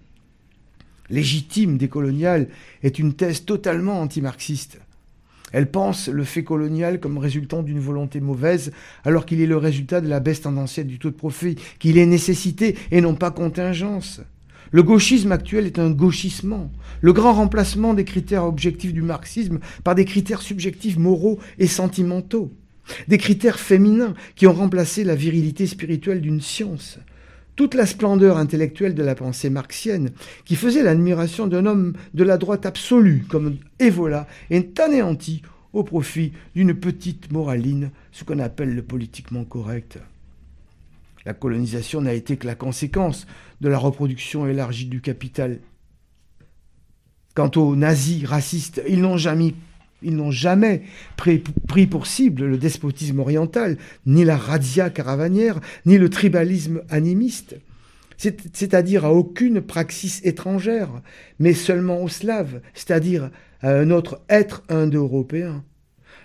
légitime 1.09 1.77
des 1.77 1.89
coloniales 1.89 2.47
est 2.83 2.99
une 2.99 3.13
thèse 3.13 3.45
totalement 3.45 4.01
anti-marxiste. 4.01 4.79
Elle 5.51 5.69
pense 5.69 6.07
le 6.07 6.23
fait 6.23 6.43
colonial 6.43 6.99
comme 6.99 7.19
résultant 7.19 7.61
d'une 7.61 7.79
volonté 7.79 8.19
mauvaise, 8.19 8.71
alors 9.05 9.25
qu'il 9.25 9.39
est 9.39 9.45
le 9.45 9.57
résultat 9.57 10.01
de 10.01 10.07
la 10.07 10.19
baisse 10.19 10.41
tendancielle 10.41 10.87
du 10.87 10.99
taux 10.99 11.11
de 11.11 11.15
profit, 11.15 11.57
qu'il 11.79 11.97
est 11.97 12.07
nécessité 12.07 12.75
et 12.91 13.01
non 13.01 13.13
pas 13.13 13.29
contingence. 13.29 14.21
Le 14.73 14.81
gauchisme 14.81 15.31
actuel 15.31 15.67
est 15.67 15.77
un 15.77 15.91
gauchissement, 15.91 16.71
le 17.01 17.13
grand 17.13 17.33
remplacement 17.33 17.93
des 17.93 18.05
critères 18.05 18.43
objectifs 18.43 18.91
du 18.91 19.03
marxisme 19.03 19.59
par 19.83 19.93
des 19.93 20.03
critères 20.03 20.41
subjectifs 20.41 20.97
moraux 20.97 21.37
et 21.59 21.67
sentimentaux, 21.67 22.51
des 23.07 23.19
critères 23.19 23.59
féminins 23.59 24.15
qui 24.35 24.47
ont 24.47 24.53
remplacé 24.53 25.03
la 25.03 25.13
virilité 25.13 25.67
spirituelle 25.67 26.21
d'une 26.21 26.41
science. 26.41 26.97
Toute 27.55 27.75
la 27.75 27.85
splendeur 27.85 28.39
intellectuelle 28.39 28.95
de 28.95 29.03
la 29.03 29.13
pensée 29.13 29.51
marxienne, 29.51 30.09
qui 30.43 30.55
faisait 30.55 30.81
l'admiration 30.81 31.45
d'un 31.45 31.67
homme 31.67 31.93
de 32.15 32.23
la 32.23 32.39
droite 32.39 32.65
absolue 32.65 33.25
comme 33.29 33.57
Evola, 33.77 34.25
est 34.49 34.79
anéantie 34.79 35.43
au 35.73 35.83
profit 35.83 36.33
d'une 36.55 36.73
petite 36.73 37.31
moraline, 37.31 37.91
ce 38.11 38.23
qu'on 38.23 38.39
appelle 38.39 38.73
le 38.73 38.81
politiquement 38.81 39.43
correct. 39.43 39.99
La 41.25 41.33
colonisation 41.33 42.01
n'a 42.01 42.13
été 42.13 42.37
que 42.37 42.47
la 42.47 42.55
conséquence 42.55 43.27
de 43.61 43.69
la 43.69 43.77
reproduction 43.77 44.47
élargie 44.47 44.87
du 44.87 45.01
capital. 45.01 45.59
Quant 47.33 47.51
aux 47.55 47.75
nazis 47.75 48.25
racistes, 48.25 48.81
ils 48.87 49.01
n'ont 49.01 49.17
jamais, 49.17 50.81
pris 51.15 51.87
pour 51.87 52.07
cible 52.07 52.45
le 52.45 52.57
despotisme 52.57 53.19
oriental, 53.19 53.77
ni 54.05 54.23
la 54.25 54.37
razzia 54.37 54.89
caravanière, 54.89 55.59
ni 55.85 55.97
le 55.97 56.09
tribalisme 56.09 56.81
animiste, 56.89 57.55
c'est-à-dire 58.17 59.05
à 59.05 59.13
aucune 59.13 59.61
praxis 59.61 60.21
étrangère, 60.23 60.89
mais 61.39 61.53
seulement 61.53 62.01
aux 62.01 62.09
Slaves, 62.09 62.61
c'est-à-dire 62.73 63.31
à 63.61 63.71
un 63.71 63.89
autre 63.89 64.21
être 64.29 64.63
indo-européen. 64.69 65.63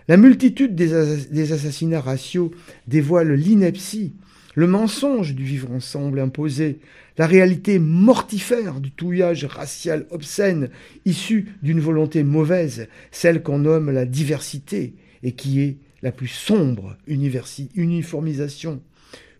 La 0.08 0.16
multitude 0.16 0.74
des, 0.74 1.52
assassinats 1.52 2.00
raciaux 2.00 2.50
dévoile 2.86 3.32
l'ineptie, 3.32 4.14
le 4.58 4.66
mensonge 4.66 5.36
du 5.36 5.44
vivre 5.44 5.70
ensemble 5.70 6.18
imposé, 6.18 6.80
la 7.16 7.28
réalité 7.28 7.78
mortifère 7.78 8.80
du 8.80 8.90
touillage 8.90 9.44
racial 9.44 10.08
obscène 10.10 10.70
issu 11.04 11.54
d'une 11.62 11.78
volonté 11.78 12.24
mauvaise, 12.24 12.88
celle 13.12 13.44
qu'on 13.44 13.60
nomme 13.60 13.92
la 13.92 14.04
diversité 14.04 14.94
et 15.22 15.30
qui 15.30 15.60
est 15.60 15.76
la 16.02 16.10
plus 16.10 16.26
sombre 16.26 16.96
uniformisation. 17.06 18.82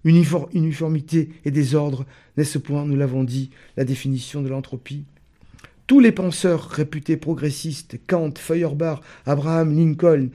uniformité 0.04 1.31
et 1.44 1.50
désordre, 1.50 2.07
n'est-ce 2.37 2.59
point, 2.59 2.87
nous 2.87 2.94
l'avons 2.94 3.24
dit, 3.24 3.50
la 3.76 3.85
définition 3.85 4.40
de 4.40 4.48
l'entropie 4.48 5.02
Tous 5.88 5.98
les 5.98 6.12
penseurs 6.12 6.68
réputés 6.68 7.16
progressistes, 7.16 7.98
Kant, 8.07 8.35
Feuerbach, 8.38 9.00
Abraham 9.26 9.76
Lincoln, 9.76 10.28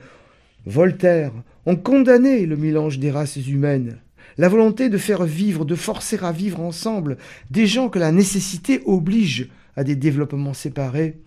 Voltaire, 0.66 1.32
ont 1.64 1.76
condamné 1.76 2.44
le 2.44 2.58
mélange 2.58 2.98
des 2.98 3.10
races 3.10 3.38
humaines, 3.46 3.98
la 4.38 4.48
volonté 4.48 4.88
de 4.88 4.98
faire 4.98 5.24
vivre, 5.24 5.64
de 5.64 5.74
forcer 5.74 6.18
à 6.22 6.32
vivre 6.32 6.60
ensemble 6.60 7.16
des 7.50 7.66
gens 7.66 7.88
que 7.88 7.98
la 7.98 8.12
nécessité 8.12 8.82
oblige 8.84 9.48
à 9.76 9.84
des 9.84 9.96
développements 9.96 10.54
séparés. 10.54 11.18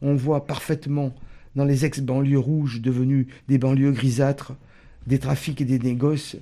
On 0.00 0.14
voit 0.14 0.46
parfaitement 0.46 1.14
dans 1.56 1.64
les 1.64 1.84
ex-banlieues 1.84 2.38
rouges 2.38 2.80
devenues 2.80 3.26
des 3.48 3.58
banlieues 3.58 3.92
grisâtres, 3.92 4.54
des 5.06 5.18
trafics 5.18 5.60
et 5.60 5.64
des 5.64 5.78
négoces, 5.78 6.36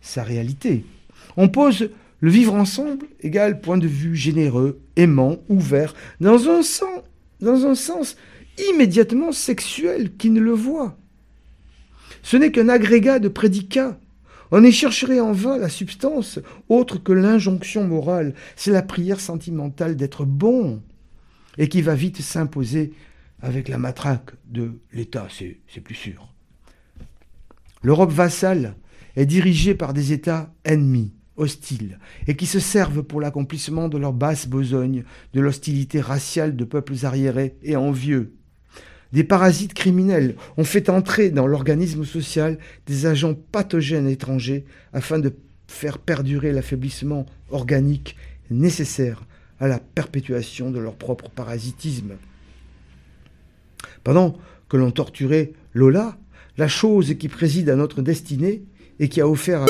sa 0.00 0.22
réalité. 0.22 0.84
On 1.36 1.48
pose 1.48 1.90
le 2.20 2.30
vivre 2.30 2.54
ensemble 2.54 3.06
égal 3.20 3.60
point 3.60 3.78
de 3.78 3.86
vue 3.86 4.16
généreux, 4.16 4.80
aimant, 4.96 5.38
ouvert, 5.48 5.94
dans 6.20 6.48
un 6.48 6.62
sens, 6.62 7.02
dans 7.40 7.66
un 7.66 7.74
sens 7.74 8.16
immédiatement 8.70 9.32
sexuel 9.32 10.16
qui 10.16 10.30
ne 10.30 10.40
le 10.40 10.52
voit. 10.52 10.96
Ce 12.22 12.36
n'est 12.36 12.50
qu'un 12.50 12.68
agrégat 12.68 13.18
de 13.18 13.28
prédicats. 13.28 13.98
On 14.50 14.62
y 14.62 14.72
chercherait 14.72 15.20
en 15.20 15.32
vain 15.32 15.58
la 15.58 15.68
substance 15.68 16.38
autre 16.68 16.98
que 16.98 17.12
l'injonction 17.12 17.84
morale. 17.84 18.34
C'est 18.54 18.70
la 18.70 18.82
prière 18.82 19.20
sentimentale 19.20 19.96
d'être 19.96 20.24
bon 20.24 20.82
et 21.58 21.68
qui 21.68 21.82
va 21.82 21.94
vite 21.94 22.20
s'imposer 22.20 22.92
avec 23.40 23.68
la 23.68 23.78
matraque 23.78 24.32
de 24.46 24.80
l'État, 24.92 25.28
c'est 25.30 25.80
plus 25.80 25.94
sûr. 25.94 26.32
L'Europe 27.82 28.12
vassale 28.12 28.76
est 29.16 29.26
dirigée 29.26 29.74
par 29.74 29.92
des 29.92 30.12
États 30.12 30.52
ennemis, 30.64 31.12
hostiles, 31.36 31.98
et 32.26 32.36
qui 32.36 32.46
se 32.46 32.60
servent 32.60 33.02
pour 33.02 33.20
l'accomplissement 33.20 33.88
de 33.88 33.98
leur 33.98 34.12
basse 34.12 34.48
besogne 34.48 35.04
de 35.34 35.40
l'hostilité 35.40 36.00
raciale 36.00 36.56
de 36.56 36.64
peuples 36.64 37.04
arriérés 37.04 37.56
et 37.62 37.76
envieux. 37.76 38.35
Des 39.12 39.24
parasites 39.24 39.74
criminels 39.74 40.34
ont 40.56 40.64
fait 40.64 40.90
entrer 40.90 41.30
dans 41.30 41.46
l'organisme 41.46 42.04
social 42.04 42.58
des 42.86 43.06
agents 43.06 43.34
pathogènes 43.34 44.08
étrangers 44.08 44.64
afin 44.92 45.18
de 45.18 45.32
faire 45.68 45.98
perdurer 45.98 46.52
l'affaiblissement 46.52 47.26
organique 47.50 48.16
nécessaire 48.50 49.24
à 49.60 49.68
la 49.68 49.78
perpétuation 49.78 50.70
de 50.70 50.78
leur 50.78 50.94
propre 50.94 51.30
parasitisme. 51.30 52.14
Pendant 54.04 54.36
que 54.68 54.76
l'on 54.76 54.90
torturait 54.90 55.52
Lola, 55.72 56.18
la 56.58 56.68
chose 56.68 57.14
qui 57.18 57.28
préside 57.28 57.70
à 57.70 57.76
notre 57.76 58.02
destinée 58.02 58.62
et 58.98 59.08
qui 59.08 59.20
a 59.20 59.28
offert 59.28 59.62
à 59.62 59.66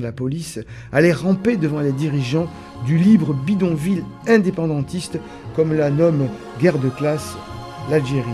la 0.00 0.12
police 0.12 0.60
allait 0.92 1.12
ramper 1.12 1.56
devant 1.56 1.80
les 1.80 1.92
dirigeants 1.92 2.48
du 2.86 2.98
libre 2.98 3.32
bidonville 3.34 4.04
indépendantiste, 4.28 5.18
comme 5.56 5.72
la 5.74 5.90
nomme 5.90 6.28
guerre 6.60 6.78
de 6.78 6.90
classe 6.90 7.34
l'Algérie, 7.88 8.24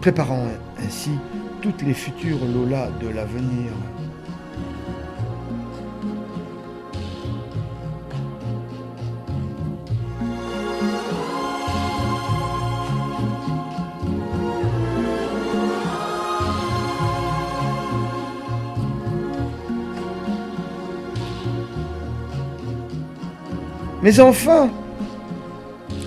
préparant 0.00 0.46
ainsi 0.84 1.12
toutes 1.60 1.82
les 1.82 1.94
futures 1.94 2.44
Lola 2.52 2.88
de 3.00 3.08
l'avenir. 3.08 3.72
Mais 24.02 24.18
enfin, 24.18 24.68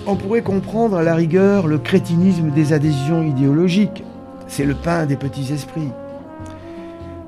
on 0.06 0.16
pourrait 0.16 0.42
comprendre 0.42 0.96
à 0.96 1.02
la 1.02 1.14
rigueur 1.14 1.66
le 1.66 1.78
crétinisme 1.78 2.50
des 2.50 2.72
adhésions 2.72 3.22
idéologiques. 3.22 4.04
C'est 4.46 4.64
le 4.64 4.74
pain 4.74 5.06
des 5.06 5.16
petits 5.16 5.52
esprits. 5.52 5.90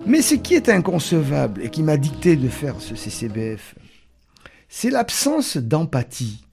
Mais 0.07 0.23
ce 0.23 0.37
qui 0.37 0.55
est 0.55 0.69
inconcevable 0.69 1.63
et 1.63 1.71
qui 1.71 1.83
m'a 1.83 1.97
dicté 1.97 2.37
de 2.37 2.49
faire 2.49 2.81
ce 2.81 2.95
CCBF, 2.95 3.75
c'est 4.69 4.91
l'absence 4.91 5.57
d'empathie. 5.57 6.45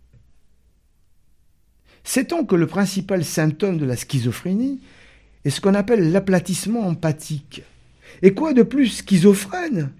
Sait-on 2.03 2.45
que 2.45 2.55
le 2.55 2.67
principal 2.67 3.23
symptôme 3.23 3.77
de 3.77 3.85
la 3.85 3.95
schizophrénie 3.95 4.81
est 5.43 5.49
ce 5.49 5.61
qu'on 5.61 5.75
appelle 5.75 6.11
l'aplatissement 6.11 6.87
empathique? 6.87 7.63
Et 8.21 8.33
quoi 8.33 8.53
de 8.53 8.63
plus 8.63 8.87
schizophrène 8.87 9.91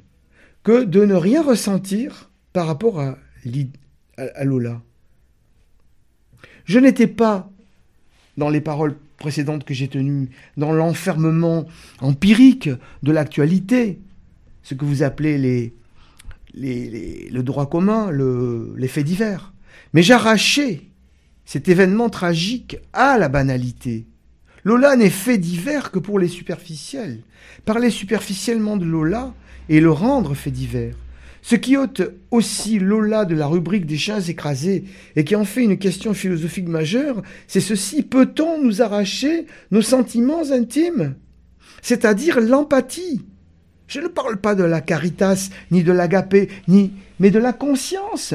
que 0.63 0.83
de 0.83 1.05
ne 1.05 1.15
rien 1.15 1.43
ressentir 1.43 2.31
par 2.53 2.67
rapport 2.67 2.99
à 2.99 3.17
à, 4.17 4.43
Lola. 4.43 4.81
Je 6.65 6.79
n'étais 6.79 7.07
pas, 7.07 7.49
dans 8.37 8.49
les 8.49 8.61
paroles 8.61 8.95
précédentes 9.17 9.63
que 9.63 9.73
j'ai 9.73 9.87
tenues, 9.87 10.29
dans 10.57 10.73
l'enfermement 10.73 11.65
empirique 12.01 12.69
de 13.03 13.11
l'actualité, 13.11 13.99
ce 14.63 14.73
que 14.73 14.85
vous 14.85 15.03
appelez 15.03 15.73
le 16.53 17.41
droit 17.41 17.69
commun, 17.69 18.09
le, 18.09 18.73
les 18.77 18.87
faits 18.87 19.05
divers. 19.05 19.53
Mais 19.93 20.01
j'arrachais 20.01 20.81
cet 21.45 21.69
événement 21.69 22.09
tragique 22.09 22.77
à 22.93 23.17
la 23.17 23.29
banalité. 23.29 24.05
Lola 24.63 24.95
n'est 24.95 25.11
fait 25.11 25.37
divers 25.37 25.91
que 25.91 25.99
pour 25.99 26.17
les 26.17 26.27
superficiels. 26.27 27.21
Parler 27.65 27.91
superficiellement 27.91 28.77
de 28.77 28.85
Lola 28.85 29.33
et 29.69 29.79
le 29.79 29.91
rendre 29.91 30.33
fait 30.33 30.51
divers. 30.51 30.95
Ce 31.47 31.55
qui 31.55 31.77
ôte 31.77 32.01
aussi 32.31 32.79
Lola 32.79 33.23
de 33.23 33.35
la 33.35 33.45
rubrique 33.45 33.85
des 33.85 33.97
chiens 33.97 34.19
écrasés 34.19 34.85
et 35.15 35.23
qui 35.23 35.35
en 35.35 35.45
fait 35.45 35.63
une 35.63 35.77
question 35.77 36.15
philosophique 36.15 36.67
majeure, 36.67 37.21
c'est 37.45 37.59
ceci. 37.59 38.01
Peut-on 38.01 38.63
nous 38.63 38.81
arracher 38.81 39.45
nos 39.69 39.83
sentiments 39.83 40.49
intimes? 40.51 41.13
C'est-à-dire 41.83 42.41
l'empathie. 42.41 43.21
Je 43.87 43.99
ne 43.99 44.07
parle 44.07 44.37
pas 44.37 44.55
de 44.55 44.63
la 44.63 44.81
caritas, 44.81 45.51
ni 45.69 45.83
de 45.83 45.91
l'agapé, 45.91 46.49
ni, 46.67 46.93
mais 47.19 47.29
de 47.29 47.37
la 47.37 47.53
conscience. 47.53 48.33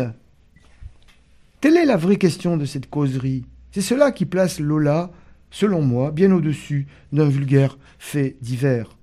Telle 1.60 1.78
est 1.78 1.86
la 1.86 1.96
vraie 1.96 2.14
question 2.14 2.56
de 2.56 2.64
cette 2.64 2.88
causerie. 2.88 3.44
C'est 3.72 3.80
cela 3.80 4.12
qui 4.12 4.24
place 4.24 4.60
Lola, 4.60 5.10
selon 5.50 5.82
moi, 5.82 6.12
bien 6.12 6.30
au-dessus 6.30 6.86
d'un 7.12 7.28
vulgaire 7.28 7.76
fait 7.98 8.36
divers. 8.40 8.99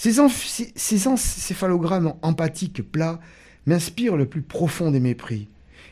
Ces, 0.00 1.08
encéphalogrammes 1.08 2.14
empathiques 2.22 2.90
plats 2.90 3.20
m'inspirent 3.66 4.16
le 4.16 4.24
plus 4.24 4.40
profond 4.40 4.90
des 4.90 4.98
mépris. 4.98 5.48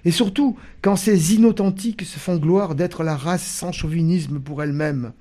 Et 0.07 0.11
surtout, 0.11 0.57
quand 0.81 0.97
ces 0.97 1.35
inauthentiques 1.35 2.07
se 2.07 2.19
font 2.19 2.37
gloire 2.37 2.75
d'être 2.75 3.05
la 3.05 3.15
race 3.15 3.45
sans 3.45 3.71
chauvinisme 3.71 4.41
pour 4.41 4.63
elle-même. 4.63 5.13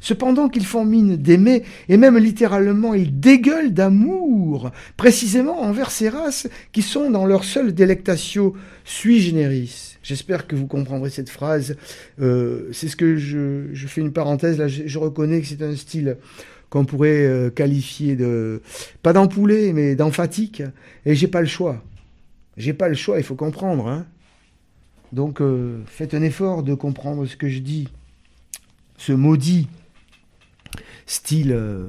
Cependant 0.00 0.48
qu'ils 0.48 0.66
font 0.66 0.84
mine 0.84 1.16
d'aimer, 1.16 1.62
et 1.88 1.96
même 1.96 2.18
littéralement 2.18 2.94
ils 2.94 3.20
dégueulent 3.20 3.72
d'amour, 3.72 4.72
précisément 4.96 5.62
envers 5.62 5.92
ces 5.92 6.08
races 6.08 6.48
qui 6.72 6.82
sont 6.82 7.10
dans 7.10 7.26
leur 7.26 7.44
seule 7.44 7.72
délectatio 7.72 8.56
sui 8.84 9.20
generis. 9.20 9.98
J'espère 10.02 10.48
que 10.48 10.56
vous 10.56 10.66
comprendrez 10.66 11.10
cette 11.10 11.30
phrase. 11.30 11.76
Euh, 12.20 12.68
c'est 12.72 12.88
ce 12.88 12.96
que 12.96 13.16
je, 13.16 13.72
je, 13.72 13.86
fais 13.86 14.00
une 14.00 14.12
parenthèse, 14.12 14.58
là 14.58 14.66
je 14.66 14.98
reconnais 14.98 15.40
que 15.40 15.46
c'est 15.46 15.62
un 15.62 15.76
style 15.76 16.16
qu'on 16.72 16.86
pourrait 16.86 17.26
euh, 17.26 17.50
qualifier 17.50 18.16
de 18.16 18.62
pas 19.02 19.12
d'empoulet 19.12 19.74
mais 19.74 19.94
d'emphatique 19.94 20.62
et 21.04 21.14
j'ai 21.14 21.28
pas 21.28 21.42
le 21.42 21.46
choix. 21.46 21.84
J'ai 22.56 22.72
pas 22.72 22.88
le 22.88 22.94
choix, 22.94 23.18
il 23.18 23.24
faut 23.24 23.34
comprendre 23.34 23.88
hein. 23.88 24.06
Donc 25.12 25.42
euh, 25.42 25.82
faites 25.84 26.14
un 26.14 26.22
effort 26.22 26.62
de 26.62 26.72
comprendre 26.72 27.26
ce 27.26 27.36
que 27.36 27.46
je 27.46 27.58
dis. 27.58 27.88
Ce 28.96 29.12
maudit 29.12 29.68
style 31.04 31.52
euh, 31.52 31.88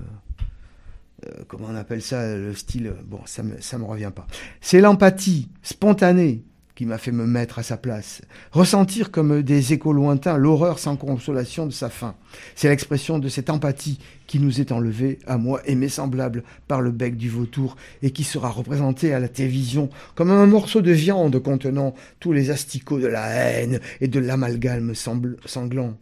comment 1.48 1.68
on 1.70 1.76
appelle 1.76 2.02
ça 2.02 2.36
le 2.36 2.54
style 2.54 2.94
bon 3.06 3.22
ça 3.24 3.42
me 3.42 3.62
ça 3.62 3.78
me 3.78 3.86
revient 3.86 4.12
pas. 4.14 4.28
C'est 4.60 4.82
l'empathie 4.82 5.48
spontanée 5.62 6.44
qui 6.76 6.86
m'a 6.86 6.98
fait 6.98 7.12
me 7.12 7.26
mettre 7.26 7.60
à 7.60 7.64
sa 7.64 7.78
place. 7.78 8.22
Ressentir 8.52 9.12
comme 9.12 9.42
des 9.44 9.74
échos 9.74 9.94
lointains 9.94 10.38
l'horreur 10.38 10.80
sans 10.80 10.96
consolation 10.96 11.66
de 11.66 11.72
sa 11.72 11.90
fin. 11.90 12.16
C'est 12.56 12.70
l'expression 12.70 13.20
de 13.20 13.30
cette 13.30 13.50
empathie 13.50 14.00
qui 14.26 14.40
nous 14.40 14.60
est 14.60 14.72
enlevée, 14.72 15.20
à 15.28 15.38
moi 15.38 15.62
et 15.66 15.76
mes 15.76 15.90
semblables, 15.90 16.44
par 16.68 16.82
le 16.82 16.92
bec 16.92 17.16
du 17.16 17.30
vautour, 17.30 17.76
et 18.02 18.12
qui 18.12 18.24
sera 18.24 18.50
représentée 18.50 19.14
à 19.14 19.20
la 19.20 19.28
télévision 19.28 19.90
comme 20.16 20.32
un 20.32 20.48
morceau 20.48 20.82
de 20.82 20.92
viande 20.92 21.38
contenant 21.40 21.94
tous 22.20 22.32
les 22.32 22.50
asticots 22.50 23.00
de 23.00 23.08
la 23.08 23.28
haine 23.28 23.80
et 24.02 24.08
de 24.08 24.20
l'amalgame 24.20 24.94
sanglant. 24.96 25.96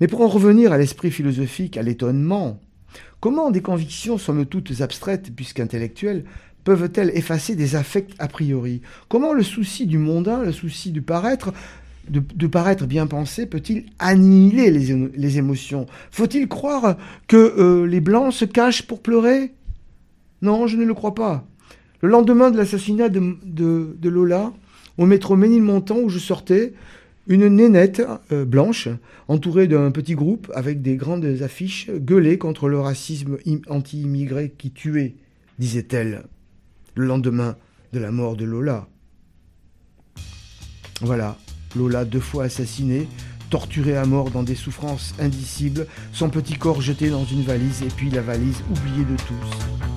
Mais 0.00 0.08
pour 0.08 0.22
en 0.22 0.28
revenir 0.28 0.72
à 0.72 0.78
l'esprit 0.78 1.10
philosophique, 1.10 1.76
à 1.76 1.82
l'étonnement, 1.82 2.58
comment 3.20 3.50
des 3.50 3.60
convictions 3.60 4.16
somme 4.16 4.46
toutes 4.46 4.80
abstraites 4.80 5.34
puisqu'intellectuelles 5.34 6.24
peuvent-elles 6.64 7.10
effacer 7.14 7.54
des 7.54 7.76
affects 7.76 8.14
a 8.18 8.28
priori? 8.28 8.82
Comment 9.08 9.32
le 9.32 9.42
souci 9.42 9.86
du 9.86 9.98
mondain, 9.98 10.42
le 10.42 10.52
souci 10.52 10.90
du 10.90 11.02
paraître, 11.02 11.52
de, 12.08 12.46
paraître 12.46 12.86
bien 12.86 13.06
pensé, 13.06 13.46
peut-il 13.46 13.86
annihiler 13.98 14.70
les, 14.70 15.38
émotions? 15.38 15.86
Faut-il 16.10 16.48
croire 16.48 16.96
que 17.28 17.36
euh, 17.36 17.86
les 17.86 18.00
blancs 18.00 18.32
se 18.32 18.44
cachent 18.44 18.82
pour 18.82 19.00
pleurer? 19.00 19.52
Non, 20.42 20.66
je 20.66 20.76
ne 20.76 20.84
le 20.84 20.94
crois 20.94 21.14
pas. 21.14 21.46
Le 22.00 22.08
lendemain 22.08 22.50
de 22.50 22.56
l'assassinat 22.56 23.08
de, 23.10 24.08
Lola, 24.08 24.52
au 24.98 25.06
métro 25.06 25.36
Ménilmontant 25.36 25.98
où 25.98 26.08
je 26.08 26.18
sortais, 26.18 26.72
une 27.26 27.46
nénette 27.46 28.02
euh, 28.32 28.44
blanche, 28.44 28.88
entourée 29.28 29.68
d'un 29.68 29.90
petit 29.90 30.14
groupe 30.14 30.50
avec 30.54 30.82
des 30.82 30.96
grandes 30.96 31.42
affiches, 31.42 31.90
gueulait 31.90 32.38
contre 32.38 32.68
le 32.68 32.80
racisme 32.80 33.36
anti-immigré 33.68 34.52
qui 34.56 34.70
tuait, 34.72 35.14
disait-elle, 35.58 36.24
le 36.94 37.06
lendemain 37.06 37.56
de 37.92 37.98
la 37.98 38.10
mort 38.10 38.36
de 38.36 38.44
Lola. 38.44 38.86
Voilà, 41.00 41.36
Lola 41.76 42.04
deux 42.04 42.20
fois 42.20 42.44
assassinée, 42.44 43.08
torturée 43.48 43.96
à 43.96 44.04
mort 44.04 44.30
dans 44.30 44.42
des 44.42 44.54
souffrances 44.54 45.14
indicibles, 45.18 45.86
son 46.12 46.30
petit 46.30 46.54
corps 46.54 46.80
jeté 46.80 47.10
dans 47.10 47.24
une 47.24 47.42
valise 47.42 47.82
et 47.82 47.88
puis 47.88 48.10
la 48.10 48.22
valise 48.22 48.62
oubliée 48.70 49.04
de 49.04 49.16
tous. 49.16 49.89